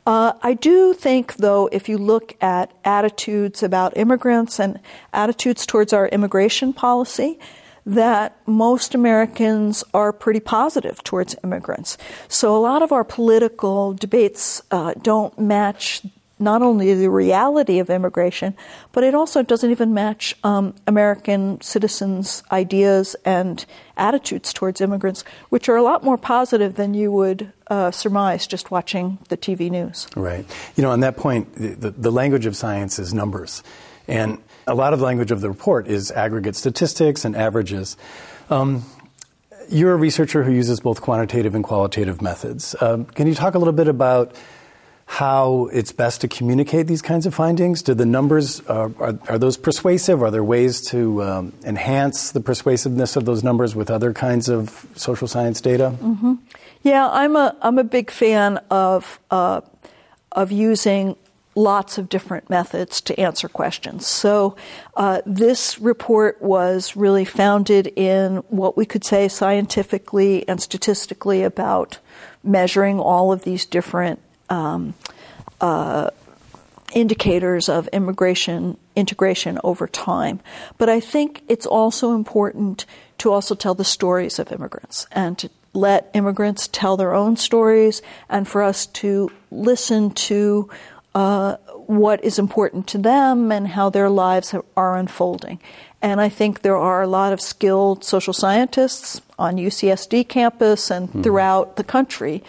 Uh, 0.07 0.35
I 0.43 0.55
do 0.55 0.95
think, 0.95 1.35
though, 1.37 1.69
if 1.73 1.89
you 1.89 1.99
look 1.99 2.37
at 2.41 2.73
attitudes 2.85 3.63
about 3.63 3.97
immigrants 3.97 4.61
and 4.61 4.79
attitudes 5.13 5.67
towards 5.67 5.93
our 5.93 6.07
immigration 6.09 6.73
policy, 6.73 7.41
that 7.85 8.37
most 8.47 8.95
Americans 8.95 9.85
are 9.95 10.13
pretty 10.13 10.41
positive 10.41 11.03
towards 11.05 11.37
immigrants. 11.45 11.97
So 12.29 12.57
a 12.57 12.59
lot 12.59 12.83
of 12.83 12.93
our 12.93 13.05
political 13.05 13.95
debates 13.95 14.61
uh, 14.71 14.95
don't 15.01 15.39
match 15.39 16.03
not 16.39 16.61
only 16.61 16.93
the 16.95 17.09
reality 17.09 17.79
of 17.79 17.89
immigration, 17.89 18.55
but 18.93 19.03
it 19.03 19.15
also 19.15 19.43
doesn't 19.43 19.71
even 19.71 19.95
match 19.95 20.37
um, 20.45 20.75
American 20.87 21.61
citizens' 21.61 22.43
ideas 22.53 23.17
and 23.25 23.65
attitudes 23.97 24.53
towards 24.53 24.81
immigrants, 24.81 25.25
which 25.49 25.69
are 25.69 25.77
a 25.77 25.83
lot 25.83 26.05
more 26.05 26.19
positive 26.19 26.75
than 26.75 26.93
you 26.93 27.11
would 27.11 27.53
uh, 27.69 27.91
surmise 27.91 28.47
just 28.47 28.71
watching 28.71 29.19
the 29.29 29.37
TV 29.37 29.71
news. 29.71 30.07
Right. 30.15 30.45
You 30.77 30.83
know, 30.83 30.91
on 30.91 31.01
that 31.01 31.17
point, 31.17 31.55
the, 31.55 31.91
the 31.91 32.13
language 32.13 32.45
of 32.45 32.55
science 32.55 32.99
is 32.99 33.15
numbers. 33.15 33.63
And 34.07 34.39
a 34.67 34.75
lot 34.75 34.93
of 34.93 34.99
the 34.99 35.05
language 35.05 35.31
of 35.31 35.41
the 35.41 35.49
report 35.49 35.89
is 35.89 36.11
aggregate 36.11 36.55
statistics 36.55 37.25
and 37.25 37.35
averages. 37.35 37.97
Um, 38.51 38.85
you're 39.69 39.93
a 39.93 39.97
researcher 39.97 40.45
who 40.45 40.53
uses 40.53 40.81
both 40.81 41.01
quantitative 41.01 41.55
and 41.55 41.65
qualitative 41.65 42.23
methods. 42.23 42.77
Um, 42.81 43.05
can 43.07 43.27
you 43.27 43.35
talk 43.35 43.55
a 43.55 43.59
little 43.59 43.73
bit 43.73 43.89
about 43.89 44.35
how 45.07 45.71
it's 45.73 45.93
best 45.93 46.21
to 46.21 46.29
communicate 46.29 46.89
these 46.89 47.01
kinds 47.01 47.27
of 47.27 47.35
findings? 47.35 47.81
Do 47.81 47.95
the 47.95 48.05
numbers 48.05 48.61
uh, 48.69 48.91
are, 48.99 49.19
are 49.29 49.39
those 49.39 49.57
persuasive? 49.57 50.23
Are 50.23 50.31
there 50.31 50.45
ways 50.45 50.81
to 50.89 51.23
um, 51.23 51.53
enhance 51.65 52.33
the 52.33 52.41
persuasiveness 52.41 53.17
of 53.17 53.25
those 53.25 53.43
numbers 53.43 53.75
with 53.75 53.91
other 53.91 54.13
kinds 54.13 54.49
of 54.49 54.87
social 54.97 55.29
science 55.29 55.61
data? 55.61 55.97
Mm-hmm. 56.03 56.35
Yeah, 56.83 57.09
I'm 57.09 57.37
a 57.37 57.57
I'm 57.63 57.79
a 57.79 57.85
big 57.85 58.11
fan 58.11 58.59
of 58.71 59.19
uh, 59.31 59.61
of 60.33 60.53
using 60.53 61.17
lots 61.55 61.97
of 61.99 62.09
different 62.09 62.51
methods 62.51 63.01
to 63.01 63.19
answer 63.19 63.49
questions. 63.49 64.07
So 64.07 64.57
uh, 64.97 65.23
this 65.25 65.79
report 65.79 66.43
was 66.43 66.95
really 66.95 67.25
founded 67.25 67.87
in 67.97 68.37
what 68.49 68.77
we 68.77 68.85
could 68.85 69.05
say 69.05 69.29
scientifically 69.29 70.47
and 70.47 70.61
statistically 70.61 71.43
about 71.43 71.99
measuring 72.45 73.01
all 73.01 73.33
of 73.33 73.45
these 73.45 73.65
different 73.65 74.21
um, 74.49 74.95
uh, 75.61 76.11
indicators 76.95 77.69
of 77.69 77.89
immigration 77.89 78.77
integration 78.95 79.59
over 79.63 79.87
time. 79.87 80.41
But 80.79 80.89
I 80.89 81.01
think 81.01 81.43
it's 81.49 81.67
also 81.67 82.15
important 82.15 82.87
to 83.19 83.33
also 83.33 83.55
tell 83.55 83.75
the 83.75 83.85
stories 83.85 84.39
of 84.39 84.53
immigrants 84.53 85.07
and 85.13 85.39
to 85.39 85.51
let 85.73 86.11
immigrants 86.15 86.69
tell 86.69 86.97
their 86.97 87.13
own 87.13 87.37
stories 87.37 88.01
and 88.29 88.49
for 88.49 88.63
us 88.63 88.87
to 88.87 89.31
listen 89.51 90.11
to 90.11 90.71
uh, 91.15 91.57
what 91.87 92.23
is 92.25 92.39
important 92.39 92.87
to 92.89 92.99
them 92.99 93.53
and 93.53 93.69
how 93.69 93.91
their 93.91 94.09
lives 94.09 94.55
are 94.77 94.97
unfolding. 94.97 95.61
And 96.03 96.21
I 96.21 96.29
think 96.29 96.63
there 96.63 96.77
are 96.77 97.03
a 97.03 97.07
lot 97.07 97.33
of 97.33 97.41
skilled 97.41 98.05
social 98.05 98.33
scientists 98.33 99.21
on 99.39 99.57
UCSD 99.57 100.29
campus 100.29 100.91
and 100.91 101.09
mm-hmm. 101.09 101.23
throughout 101.23 101.77
the 101.77 101.85
country 101.85 102.43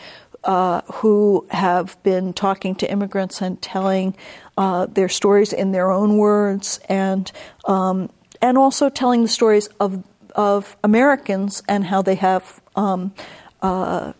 uh, 0.47 0.81
who 0.93 1.45
have 1.51 2.01
been 2.03 2.33
talking 2.33 2.73
to 2.75 2.89
immigrants 2.89 3.41
and 3.41 3.62
telling 3.62 4.15
uh, 4.57 4.86
their 4.88 5.10
stories 5.10 5.53
in 5.53 5.73
their 5.73 5.91
own 5.91 6.17
words, 6.17 6.79
and 6.89 7.31
um, 7.65 8.10
and 8.41 8.57
also 8.57 8.89
telling 8.89 9.21
the 9.21 9.27
stories 9.27 9.67
of 9.79 10.03
of 10.33 10.77
Americans 10.83 11.62
and 11.67 11.86
how 11.86 12.01
they 12.01 12.15
have. 12.15 12.62
Um, 12.75 13.13
uh, 13.62 14.13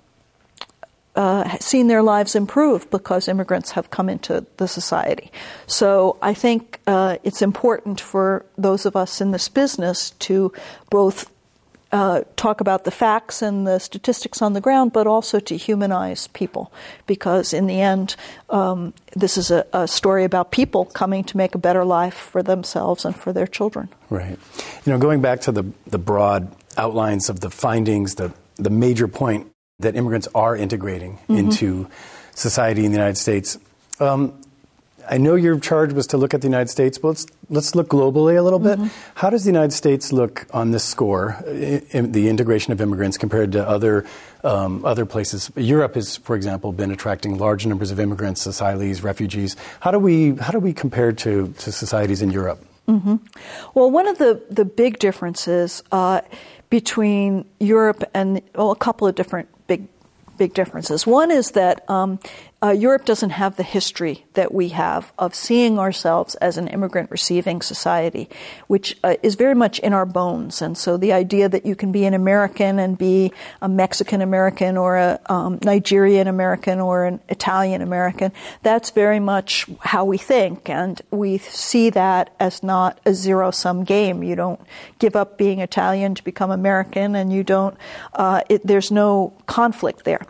uh, 1.16 1.58
seen 1.58 1.88
their 1.88 2.04
lives 2.04 2.36
improve 2.36 2.88
because 2.92 3.28
immigrants 3.28 3.72
have 3.72 3.90
come 3.90 4.08
into 4.08 4.46
the 4.58 4.68
society. 4.68 5.32
So 5.66 6.18
I 6.22 6.36
think 6.36 6.80
uh, 6.86 7.18
it's 7.24 7.42
important 7.42 8.00
for 8.00 8.46
those 8.56 8.86
of 8.86 8.96
us 8.96 9.20
in 9.20 9.32
this 9.32 9.50
business 9.50 10.12
to 10.12 10.54
both 10.92 11.32
uh, 11.98 12.24
talk 12.36 12.62
about 12.62 12.84
the 12.84 12.92
facts 12.92 13.42
and 13.42 13.66
the 13.66 13.80
statistics 13.80 14.40
on 14.40 14.54
the 14.54 14.62
ground, 14.62 14.94
but 14.94 15.08
also 15.08 15.40
to 15.40 15.58
humanize 15.58 16.28
people. 16.28 16.72
Because 17.08 17.54
in 17.54 17.66
the 17.66 17.82
end, 17.82 18.16
um, 18.52 18.94
this 19.16 19.36
is 19.36 19.50
a, 19.50 19.66
a, 19.74 19.88
story 19.88 20.24
about 20.24 20.52
people 20.52 20.86
coming 20.86 21.24
to 21.24 21.38
make 21.38 21.56
a 21.56 21.58
better 21.58 21.84
life 21.84 22.14
for 22.14 22.44
themselves 22.44 23.04
and 23.04 23.16
for 23.16 23.34
their 23.34 23.48
children. 23.48 23.90
Right. 24.12 24.38
You 24.86 24.94
know, 24.94 25.00
going 25.00 25.22
back 25.22 25.42
to 25.42 25.52
the, 25.52 25.64
the 25.88 25.98
broad 25.98 26.54
outlines 26.78 27.30
of 27.30 27.40
the 27.40 27.50
findings, 27.50 28.14
the, 28.16 28.32
the 28.58 28.70
major 28.70 29.08
point 29.08 29.52
that 29.80 29.96
immigrants 29.96 30.28
are 30.36 30.56
integrating 30.56 31.14
mm-hmm. 31.14 31.38
into 31.38 31.90
society 32.36 32.86
in 32.86 32.92
the 32.92 32.98
United 32.98 33.18
States. 33.18 33.58
Um, 34.00 34.40
I 35.10 35.18
know 35.18 35.36
your 35.36 35.60
charge 35.60 35.94
was 35.94 36.08
to 36.08 36.18
look 36.18 36.34
at 36.34 36.42
the 36.42 36.48
United 36.48 36.70
States, 36.70 36.98
but 36.98 37.10
let's, 37.10 37.26
let's 37.50 37.76
look 37.76 37.90
globally 37.90 38.38
a 38.38 38.42
little 38.42 38.60
bit. 38.60 38.78
Mm-hmm. 38.78 38.88
How 39.16 39.30
does 39.30 39.44
the 39.44 39.50
United 39.50 39.74
States 39.74 40.12
look 40.12 40.46
on 40.52 40.72
this 40.72 40.84
score, 40.84 41.42
in 41.48 42.12
the 42.12 42.30
integration 42.30 42.74
of 42.74 42.82
immigrants, 42.82 43.18
compared 43.18 43.52
to 43.54 43.68
other, 43.68 44.06
um, 44.44 44.84
other 44.86 45.06
places? 45.06 45.52
Europe 45.56 45.96
has, 45.96 46.18
for 46.18 46.36
example, 46.36 46.72
been 46.72 46.92
attracting 46.92 47.38
large 47.38 47.66
numbers 47.66 47.92
of 47.92 48.00
immigrants, 48.00 48.46
asylees, 48.46 49.04
refugees. 49.04 49.56
How 49.80 49.92
do 49.92 50.00
we, 50.00 50.36
how 50.36 50.52
do 50.52 50.60
we 50.60 50.74
compare 50.74 51.12
to, 51.14 51.54
to 51.60 51.72
societies 51.72 52.22
in 52.22 52.32
Europe? 52.32 52.64
Mm-hmm. 52.88 53.16
Well, 53.74 53.92
one 53.92 54.08
of 54.08 54.18
the, 54.18 54.42
the 54.50 54.66
big 54.66 55.00
differences 55.00 55.84
uh, 55.92 56.22
between 56.70 57.46
Europe 57.60 58.04
and 58.14 58.42
well, 58.56 58.72
a 58.72 58.76
couple 58.76 59.08
of 59.08 59.16
different 59.16 59.50
big 59.68 59.88
big 60.38 60.54
differences. 60.54 61.08
One 61.08 61.32
is 61.32 61.52
that 61.52 61.90
um, 61.90 62.20
uh, 62.64 62.72
Europe 62.72 63.06
doesn't 63.06 63.30
have 63.30 63.56
the 63.56 63.64
history 63.64 64.26
that 64.34 64.52
we 64.52 64.70
have 64.70 65.14
of 65.20 65.36
seeing 65.36 65.78
ourselves 65.78 66.34
as 66.36 66.58
an 66.58 66.68
immigrant 66.68 67.12
receiving 67.12 67.62
society, 67.62 68.28
which 68.66 68.98
uh, 69.04 69.14
is 69.22 69.36
very 69.36 69.54
much 69.54 69.78
in 69.80 69.94
our 69.94 70.08
bones. 70.08 70.60
And 70.60 70.76
so 70.76 70.98
the 70.98 71.14
idea 71.14 71.48
that 71.50 71.68
you 71.68 71.76
can 71.76 71.92
be 71.92 72.06
an 72.06 72.16
American 72.16 72.80
and 72.80 72.98
be 72.98 73.32
a 73.62 73.70
Mexican 73.70 74.24
American 74.24 74.76
or 74.76 74.98
a 74.98 75.20
um, 75.28 75.60
Nigerian 75.64 76.28
American 76.28 76.80
or 76.80 77.06
an 77.06 77.20
Italian 77.30 77.84
American, 77.84 78.32
that's 78.64 78.90
very 78.90 79.20
much 79.20 79.68
how 79.82 80.04
we 80.04 80.18
think. 80.18 80.68
And 80.68 81.00
we 81.12 81.38
see 81.38 81.92
that 81.92 82.34
as 82.40 82.64
not 82.64 83.00
a 83.06 83.14
zero 83.14 83.52
sum 83.52 83.84
game. 83.84 84.24
You 84.24 84.36
don't 84.36 84.60
give 84.98 85.16
up 85.16 85.38
being 85.38 85.60
Italian 85.60 86.16
to 86.16 86.24
become 86.24 86.50
American, 86.50 87.16
and 87.16 87.32
you 87.32 87.44
don't, 87.44 87.78
uh, 88.14 88.42
it, 88.50 88.66
there's 88.66 88.90
no 88.90 89.34
conflict 89.46 90.06
there. 90.06 90.26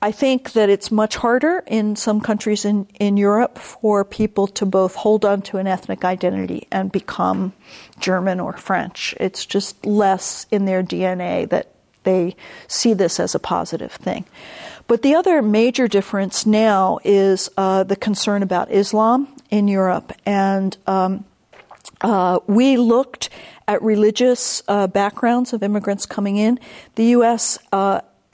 I 0.00 0.12
think 0.12 0.52
that 0.52 0.70
it's 0.70 0.92
much 0.92 1.16
harder 1.16 1.64
in 1.66 1.96
some 1.96 2.20
countries 2.20 2.64
in, 2.64 2.86
in 3.00 3.16
Europe 3.16 3.58
for 3.58 4.04
people 4.04 4.46
to 4.46 4.64
both 4.64 4.94
hold 4.94 5.24
on 5.24 5.42
to 5.42 5.58
an 5.58 5.66
ethnic 5.66 6.04
identity 6.04 6.68
and 6.70 6.92
become 6.92 7.52
German 7.98 8.38
or 8.38 8.52
French. 8.52 9.14
It's 9.18 9.44
just 9.44 9.84
less 9.84 10.46
in 10.52 10.66
their 10.66 10.84
DNA 10.84 11.48
that 11.48 11.72
they 12.04 12.36
see 12.68 12.94
this 12.94 13.18
as 13.18 13.34
a 13.34 13.40
positive 13.40 13.92
thing. 13.92 14.24
But 14.86 15.02
the 15.02 15.16
other 15.16 15.42
major 15.42 15.88
difference 15.88 16.46
now 16.46 17.00
is 17.04 17.50
uh, 17.56 17.82
the 17.82 17.96
concern 17.96 18.42
about 18.42 18.70
Islam 18.70 19.28
in 19.50 19.66
Europe. 19.66 20.12
And 20.24 20.76
um, 20.86 21.24
uh, 22.00 22.38
we 22.46 22.76
looked 22.76 23.30
at 23.66 23.82
religious 23.82 24.62
uh, 24.68 24.86
backgrounds 24.86 25.52
of 25.52 25.62
immigrants 25.62 26.06
coming 26.06 26.36
in. 26.36 26.58
The 26.94 27.06
U.S. 27.06 27.58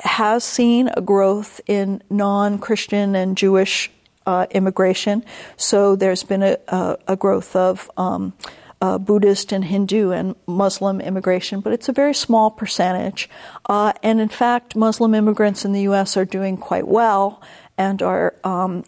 Uh, 0.03 0.09
has 0.09 0.45
seen 0.45 0.89
a 0.97 1.01
growth 1.01 1.61
in 1.67 2.03
non 2.11 2.59
Christian 2.59 3.15
and 3.15 3.37
Jewish 3.37 3.91
uh, 4.27 4.47
immigration. 4.51 5.25
So 5.57 5.97
there's 5.97 6.23
been 6.23 6.43
a, 6.43 6.57
a, 6.69 6.99
a 7.09 7.17
growth 7.17 7.55
of 7.55 7.91
um, 7.97 8.33
uh, 8.81 8.99
Buddhist 8.99 9.53
and 9.53 9.65
Hindu 9.65 10.11
and 10.11 10.35
Muslim 10.47 11.01
immigration, 11.01 11.61
but 11.61 11.73
it's 11.73 11.89
a 11.89 11.93
very 11.93 12.15
small 12.15 12.51
percentage. 12.51 13.29
Uh, 13.69 13.93
and 14.03 14.21
in 14.21 14.29
fact, 14.29 14.77
Muslim 14.77 15.15
immigrants 15.15 15.65
in 15.65 15.73
the 15.73 15.83
U.S. 15.83 16.17
are 16.17 16.25
doing 16.25 16.57
quite 16.57 16.87
well 16.87 17.43
and 17.77 18.03
are 18.03 18.35
um, 18.45 18.85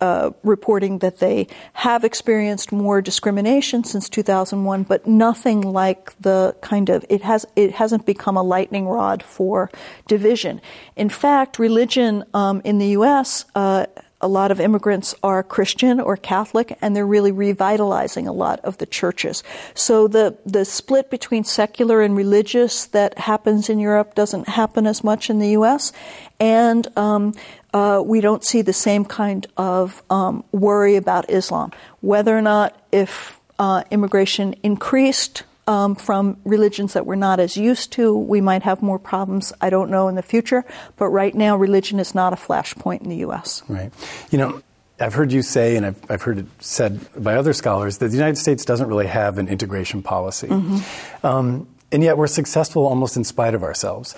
uh, 0.00 0.30
reporting 0.42 0.98
that 0.98 1.18
they 1.18 1.46
have 1.72 2.04
experienced 2.04 2.70
more 2.70 3.00
discrimination 3.00 3.82
since 3.84 4.08
2001, 4.08 4.82
but 4.82 5.06
nothing 5.06 5.60
like 5.62 6.12
the 6.20 6.54
kind 6.60 6.90
of 6.90 7.04
it 7.08 7.22
has 7.22 7.46
it 7.56 7.72
hasn't 7.72 8.04
become 8.04 8.36
a 8.36 8.42
lightning 8.42 8.86
rod 8.86 9.22
for 9.22 9.70
division. 10.06 10.60
In 10.96 11.08
fact, 11.08 11.58
religion 11.58 12.24
um, 12.34 12.60
in 12.64 12.78
the 12.78 12.88
U.S. 12.88 13.46
Uh, 13.54 13.86
a 14.20 14.28
lot 14.28 14.50
of 14.50 14.60
immigrants 14.60 15.14
are 15.22 15.42
Christian 15.42 16.00
or 16.00 16.16
Catholic, 16.16 16.76
and 16.80 16.96
they're 16.96 17.06
really 17.06 17.32
revitalizing 17.32 18.26
a 18.26 18.32
lot 18.32 18.60
of 18.60 18.78
the 18.78 18.86
churches. 18.86 19.42
So 19.74 20.08
the 20.08 20.36
the 20.46 20.64
split 20.64 21.10
between 21.10 21.44
secular 21.44 22.00
and 22.00 22.16
religious 22.16 22.86
that 22.86 23.18
happens 23.18 23.68
in 23.68 23.78
Europe 23.78 24.14
doesn't 24.14 24.48
happen 24.48 24.86
as 24.86 25.04
much 25.04 25.28
in 25.28 25.38
the 25.38 25.50
U.S. 25.50 25.92
And 26.40 26.86
um, 26.96 27.34
uh, 27.76 28.00
we 28.00 28.22
don't 28.22 28.42
see 28.42 28.62
the 28.62 28.72
same 28.72 29.04
kind 29.04 29.46
of 29.58 30.02
um, 30.08 30.42
worry 30.50 30.96
about 30.96 31.28
Islam. 31.28 31.72
Whether 32.00 32.36
or 32.36 32.40
not 32.40 32.74
if 32.90 33.38
uh, 33.58 33.84
immigration 33.90 34.54
increased 34.62 35.42
um, 35.66 35.94
from 35.94 36.38
religions 36.44 36.94
that 36.94 37.04
we're 37.04 37.16
not 37.16 37.38
as 37.38 37.54
used 37.54 37.92
to, 37.92 38.16
we 38.16 38.40
might 38.40 38.62
have 38.62 38.80
more 38.80 38.98
problems. 38.98 39.52
I 39.60 39.68
don't 39.68 39.90
know 39.90 40.08
in 40.08 40.14
the 40.14 40.22
future, 40.22 40.64
but 40.96 41.08
right 41.08 41.34
now, 41.34 41.58
religion 41.58 42.00
is 42.00 42.14
not 42.14 42.32
a 42.32 42.36
flashpoint 42.36 43.02
in 43.02 43.10
the 43.10 43.16
U.S. 43.28 43.62
Right. 43.68 43.92
You 44.30 44.38
know, 44.38 44.62
I've 44.98 45.12
heard 45.12 45.30
you 45.30 45.42
say, 45.42 45.76
and 45.76 45.84
I've, 45.84 46.10
I've, 46.10 46.22
heard 46.22 46.38
it 46.38 46.46
said 46.60 47.00
by 47.22 47.36
other 47.36 47.52
scholars, 47.52 47.98
that 47.98 48.08
the 48.08 48.16
United 48.16 48.38
States 48.38 48.64
doesn't 48.64 48.88
really 48.88 49.08
have 49.08 49.36
an 49.36 49.48
integration 49.48 50.02
policy. 50.02 50.48
Mm-hmm. 50.48 51.26
Um, 51.26 51.68
and 51.92 52.02
yet 52.02 52.16
we're 52.16 52.26
successful 52.26 52.86
almost 52.86 53.18
in 53.18 53.24
spite 53.24 53.52
of 53.52 53.62
ourselves. 53.62 54.16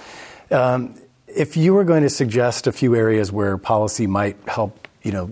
Um, 0.53 0.95
if 1.35 1.57
you 1.57 1.75
were 1.75 1.85
going 1.85 2.03
to 2.03 2.11
suggest 2.11 2.67
a 2.67 2.73
few 2.73 2.95
areas 2.95 3.31
where 3.31 3.57
policy 3.59 4.07
might 4.07 4.37
help, 4.47 4.89
you 5.03 5.13
know, 5.13 5.31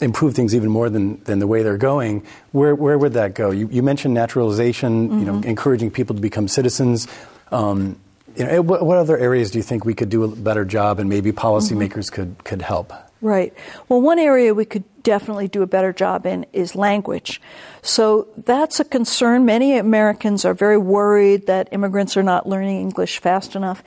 improve 0.00 0.34
things 0.34 0.54
even 0.54 0.70
more 0.70 0.88
than, 0.88 1.22
than 1.24 1.38
the 1.38 1.46
way 1.46 1.62
they're 1.62 1.76
going, 1.76 2.24
where, 2.52 2.74
where 2.74 2.96
would 2.96 3.14
that 3.14 3.34
go? 3.34 3.50
You, 3.50 3.68
you 3.68 3.82
mentioned 3.82 4.14
naturalization, 4.14 5.08
mm-hmm. 5.08 5.18
you 5.18 5.24
know, 5.24 5.34
mm-hmm. 5.34 5.48
encouraging 5.48 5.90
people 5.90 6.14
to 6.14 6.22
become 6.22 6.48
citizens. 6.48 7.08
Um, 7.50 7.98
you 8.36 8.44
know, 8.44 8.62
what, 8.62 8.84
what, 8.84 8.98
other 8.98 9.18
areas 9.18 9.50
do 9.50 9.58
you 9.58 9.64
think 9.64 9.84
we 9.84 9.94
could 9.94 10.10
do 10.10 10.22
a 10.24 10.28
better 10.28 10.64
job 10.64 11.00
and 11.00 11.08
maybe 11.08 11.32
policymakers 11.32 12.10
mm-hmm. 12.10 12.14
could, 12.14 12.44
could 12.44 12.62
help? 12.62 12.92
Right. 13.20 13.52
Well, 13.88 14.00
one 14.00 14.20
area 14.20 14.54
we 14.54 14.64
could 14.64 14.84
definitely 15.02 15.48
do 15.48 15.62
a 15.62 15.66
better 15.66 15.92
job 15.92 16.24
in 16.24 16.46
is 16.52 16.76
language. 16.76 17.40
So 17.82 18.28
that's 18.36 18.78
a 18.78 18.84
concern. 18.84 19.44
Many 19.44 19.76
Americans 19.76 20.44
are 20.44 20.54
very 20.54 20.78
worried 20.78 21.46
that 21.46 21.68
immigrants 21.72 22.16
are 22.16 22.22
not 22.22 22.48
learning 22.48 22.80
English 22.80 23.18
fast 23.18 23.56
enough 23.56 23.82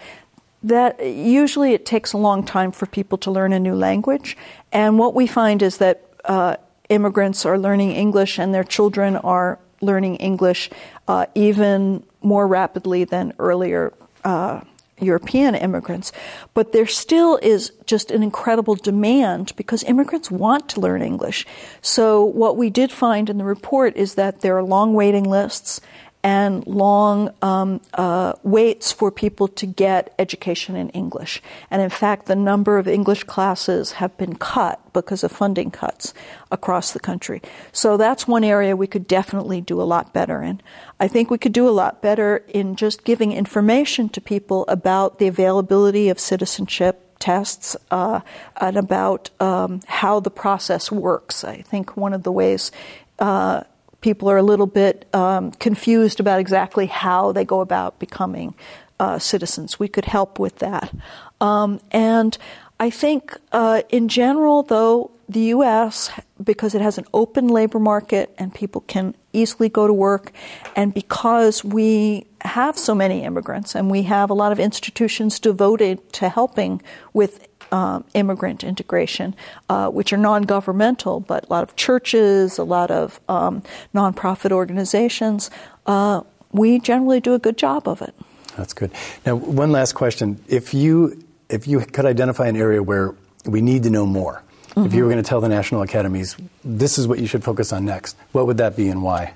that 0.64 1.06
usually 1.06 1.74
it 1.74 1.86
takes 1.86 2.14
a 2.14 2.18
long 2.18 2.44
time 2.44 2.72
for 2.72 2.86
people 2.86 3.18
to 3.20 3.32
learn 3.32 3.54
a 3.54 3.60
new 3.60 3.76
language. 3.76 4.38
And 4.72 5.00
what 5.00 5.14
we 5.14 5.28
find 5.28 5.62
is 5.62 5.78
that 5.78 6.04
uh, 6.26 6.58
immigrants 6.90 7.46
are 7.46 7.58
learning 7.58 7.92
English 7.92 8.38
and 8.38 8.54
their 8.54 8.64
children 8.64 9.16
are 9.18 9.60
learning 9.82 10.18
English 10.18 10.70
uh, 11.08 11.26
even 11.34 12.04
more 12.22 12.48
rapidly 12.48 13.04
than 13.04 13.34
earlier 13.40 13.94
uh, 14.24 14.62
European 15.00 15.56
immigrants. 15.56 16.12
But 16.54 16.74
there 16.74 16.86
still 16.86 17.38
is 17.42 17.74
just 17.86 18.12
an 18.12 18.22
incredible 18.22 18.76
demand 18.76 19.54
because 19.56 19.84
immigrants 19.84 20.30
want 20.30 20.70
to 20.70 20.80
learn 20.80 21.02
English. 21.02 21.48
So 21.82 22.24
what 22.24 22.56
we 22.56 22.70
did 22.70 22.92
find 22.92 23.30
in 23.30 23.40
the 23.40 23.44
report 23.44 23.98
is 23.98 24.14
that 24.16 24.42
there 24.42 24.56
are 24.56 24.64
long 24.64 24.94
waiting 24.94 25.24
lists 25.24 25.82
and 26.24 26.66
long 26.68 27.34
um, 27.42 27.82
uh, 27.94 28.34
waits 28.44 28.92
for 28.92 29.12
people 29.12 29.48
to 29.48 29.66
get 29.66 30.14
education 30.20 30.76
in 30.76 30.90
English. 30.90 31.42
And 31.70 31.82
in 31.82 31.90
fact, 31.90 32.28
the 32.28 32.36
number 32.36 32.78
of 32.78 32.88
English 32.88 33.24
classes 33.24 33.94
have 33.94 34.16
been 34.18 34.36
cut 34.36 34.80
because 34.94 35.24
of 35.24 35.32
funding 35.32 35.72
cuts 35.72 36.14
across 36.52 36.92
the 36.92 37.00
country. 37.00 37.42
So 37.72 37.98
that's 37.98 38.28
one 38.28 38.44
area 38.44 38.76
we 38.76 38.88
could 38.88 39.08
definitely 39.08 39.62
do 39.62 39.82
a 39.82 39.84
lot 39.84 40.14
better 40.14 40.44
in. 40.44 40.62
I 41.00 41.08
think 41.08 41.30
we 41.30 41.38
could 41.38 41.54
do 41.54 41.68
a 41.68 41.72
lot 41.72 42.02
better 42.02 42.44
in 42.50 42.76
just 42.76 43.04
giving 43.04 43.32
information 43.32 44.10
to 44.10 44.22
people 44.22 44.66
about 44.68 45.18
the 45.18 45.28
availability 45.28 46.10
of 46.10 46.20
citizenship 46.20 47.08
tests 47.20 47.78
uh, 47.92 48.20
and 48.60 48.78
about 48.78 49.30
um, 49.40 49.80
how 49.88 50.20
the 50.20 50.32
process 50.32 50.92
works. 50.92 51.44
I 51.44 51.62
think 51.62 51.96
one 51.96 52.14
of 52.14 52.24
the 52.24 52.32
ways 52.32 52.72
uh, 53.20 53.64
people 54.02 54.30
are 54.30 54.38
a 54.38 54.44
little 54.44 54.68
bit 54.68 55.08
um, 55.14 55.52
confused 55.52 56.20
about 56.20 56.40
exactly 56.40 56.88
how 56.88 57.32
they 57.32 57.46
go 57.46 57.62
about 57.62 58.00
becoming 58.00 58.54
uh, 59.00 59.18
citizens. 59.20 59.80
We 59.80 59.88
could 59.88 60.06
help 60.06 60.40
with 60.40 60.58
that. 60.60 60.94
Um, 61.40 61.80
and 61.92 62.38
I 62.80 62.90
think, 62.90 63.38
uh, 63.52 63.84
in 63.90 64.08
general, 64.08 64.64
though, 64.64 65.12
the 65.30 65.42
U.S., 65.56 66.12
because 66.44 66.76
it 66.76 66.82
has 66.82 66.98
an 66.98 67.06
open 67.14 67.48
labor 67.48 67.80
market 67.80 68.34
and 68.38 68.54
people 68.54 68.82
can 68.82 69.16
easily 69.34 69.70
go 69.70 69.88
to 69.88 69.94
work, 69.94 70.32
and 70.76 70.94
because 70.94 71.64
we 71.64 72.26
have 72.42 72.78
so 72.78 72.94
many 72.94 73.24
immigrants 73.24 73.76
and 73.76 73.90
we 73.90 74.04
have 74.04 74.30
a 74.30 74.34
lot 74.34 74.52
of 74.52 74.60
institutions 74.60 75.40
devoted 75.40 76.12
to 76.14 76.28
helping 76.28 76.82
with 77.14 77.48
um, 77.72 78.04
immigrant 78.14 78.64
integration, 78.64 79.36
uh, 79.70 79.90
which 79.90 80.12
are 80.14 80.18
non 80.18 80.44
governmental, 80.44 81.20
but 81.20 81.46
a 81.46 81.48
lot 81.54 81.64
of 81.64 81.76
churches, 81.76 82.58
a 82.58 82.64
lot 82.64 82.92
of 82.92 83.20
um, 83.30 83.64
nonprofit 83.94 84.52
organizations. 84.52 85.50
Uh, 85.86 86.22
we 86.52 86.80
generally 86.80 87.20
do 87.20 87.34
a 87.34 87.40
good 87.40 87.58
job 87.58 87.88
of 87.88 88.02
it. 88.02 88.14
That's 88.58 88.74
good. 88.74 88.92
Now, 89.26 89.36
one 89.36 89.72
last 89.72 89.94
question. 89.94 90.44
If 90.48 90.74
you, 90.74 91.24
if 91.50 91.68
you 91.68 91.80
could 91.80 92.06
identify 92.06 92.48
an 92.48 92.58
area 92.58 92.84
where 92.84 93.16
we 93.46 93.62
need 93.62 93.84
to 93.84 93.90
know 93.90 94.06
more, 94.06 94.44
mm-hmm. 94.72 94.86
if 94.86 94.94
you 94.94 95.04
were 95.04 95.10
going 95.10 95.24
to 95.24 95.28
tell 95.28 95.42
the 95.42 95.50
national 95.50 95.82
academies, 95.82 96.36
this 96.64 96.98
is 96.98 97.08
what 97.08 97.20
you 97.20 97.28
should 97.28 97.44
focus 97.44 97.72
on 97.72 97.86
next, 97.86 98.18
what 98.34 98.48
would 98.48 98.58
that 98.58 98.76
be 98.76 98.90
and 98.90 99.02
why? 99.04 99.34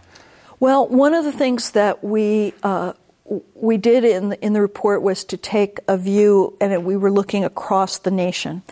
Well, 0.60 0.88
one 0.88 1.13
of 1.13 1.26
the 1.26 1.32
things 1.32 1.71
that 1.71 2.04
we 2.04 2.54
uh, 2.63 2.93
we 3.25 3.77
did 3.77 4.03
in 4.03 4.29
the, 4.29 4.45
in 4.45 4.53
the 4.53 4.61
report 4.61 5.01
was 5.01 5.23
to 5.25 5.38
take 5.38 5.79
a 5.88 5.97
view, 5.97 6.55
and 6.61 6.85
we 6.85 6.95
were 6.95 7.11
looking 7.11 7.43
across 7.43 7.97
the 7.97 8.11
nation. 8.11 8.63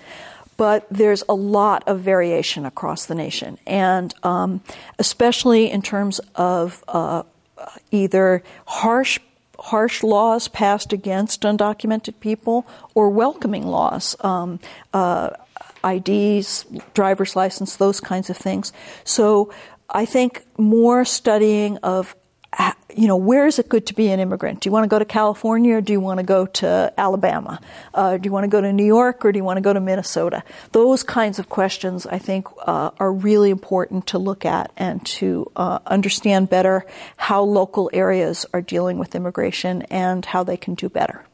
But 0.56 0.86
there's 0.92 1.24
a 1.28 1.34
lot 1.34 1.84
of 1.88 2.02
variation 2.02 2.66
across 2.66 3.08
the 3.08 3.16
nation, 3.16 3.58
and 3.66 4.14
um, 4.24 4.62
especially 5.00 5.72
in 5.72 5.82
terms 5.82 6.20
of 6.36 6.84
uh, 6.88 7.24
either 7.92 8.44
harsh 8.68 9.20
harsh 9.60 10.04
laws 10.04 10.48
passed 10.48 10.92
against 10.92 11.42
undocumented 11.44 12.20
people 12.20 12.68
or 12.94 13.10
welcoming 13.10 13.66
laws, 13.66 14.16
um, 14.20 14.60
uh, 14.94 15.30
IDs, 15.86 16.66
driver's 16.94 17.36
license, 17.36 17.78
those 17.78 18.00
kinds 18.00 18.30
of 18.30 18.36
things. 18.36 18.74
So 19.04 19.54
I 19.90 20.06
think 20.06 20.44
more 20.58 21.06
studying 21.06 21.78
of 21.78 22.16
you 22.98 23.08
know, 23.08 23.16
where 23.18 23.48
is 23.48 23.60
it 23.60 23.70
good 23.70 23.88
to 23.88 23.94
be 23.94 24.10
an 24.10 24.20
immigrant? 24.20 24.62
Do 24.62 24.68
you 24.68 24.72
want 24.72 24.84
to 24.84 24.88
go 24.88 25.00
to 25.00 25.06
California 25.06 25.76
or 25.76 25.82
do 25.82 25.94
you 25.94 26.00
want 26.00 26.20
to 26.20 26.24
go 26.26 26.46
to 26.46 26.94
Alabama? 26.98 27.60
Uh, 27.94 28.18
do 28.18 28.28
you 28.28 28.32
want 28.32 28.44
to 28.44 28.48
go 28.48 28.62
to 28.62 28.72
New 28.72 28.86
York 28.86 29.26
or 29.26 29.32
do 29.32 29.38
you 29.38 29.44
want 29.44 29.58
to 29.58 29.62
go 29.62 29.74
to 29.74 29.80
Minnesota? 29.80 30.44
Those 30.72 31.04
kinds 31.04 31.40
of 31.40 31.50
questions, 31.50 32.06
I 32.06 32.20
think, 32.20 32.48
uh, 32.66 32.92
are 33.00 33.12
really 33.12 33.50
important 33.50 34.08
to 34.08 34.18
look 34.18 34.46
at 34.46 34.72
and 34.78 35.06
to 35.18 35.52
uh, 35.56 35.80
understand 35.86 36.50
better 36.50 36.86
how 37.18 37.44
local 37.44 37.90
areas 37.94 38.46
are 38.54 38.62
dealing 38.62 38.98
with 38.98 39.16
immigration 39.16 39.84
and 39.84 40.26
how 40.26 40.44
they 40.44 40.58
can 40.58 40.76
do 40.76 40.90
better. 40.90 41.26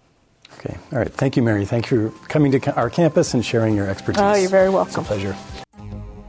Okay. 0.59 0.77
All 0.91 0.99
right. 0.99 1.11
Thank 1.11 1.37
you, 1.37 1.43
Mary. 1.43 1.65
Thank 1.65 1.89
you 1.89 2.09
for 2.09 2.27
coming 2.27 2.51
to 2.51 2.75
our 2.75 2.89
campus 2.89 3.33
and 3.33 3.45
sharing 3.45 3.75
your 3.75 3.87
expertise. 3.87 4.21
Oh, 4.21 4.35
you're 4.35 4.49
very 4.49 4.69
welcome. 4.69 5.01
It's 5.01 5.09
a 5.09 5.13
pleasure. 5.13 5.35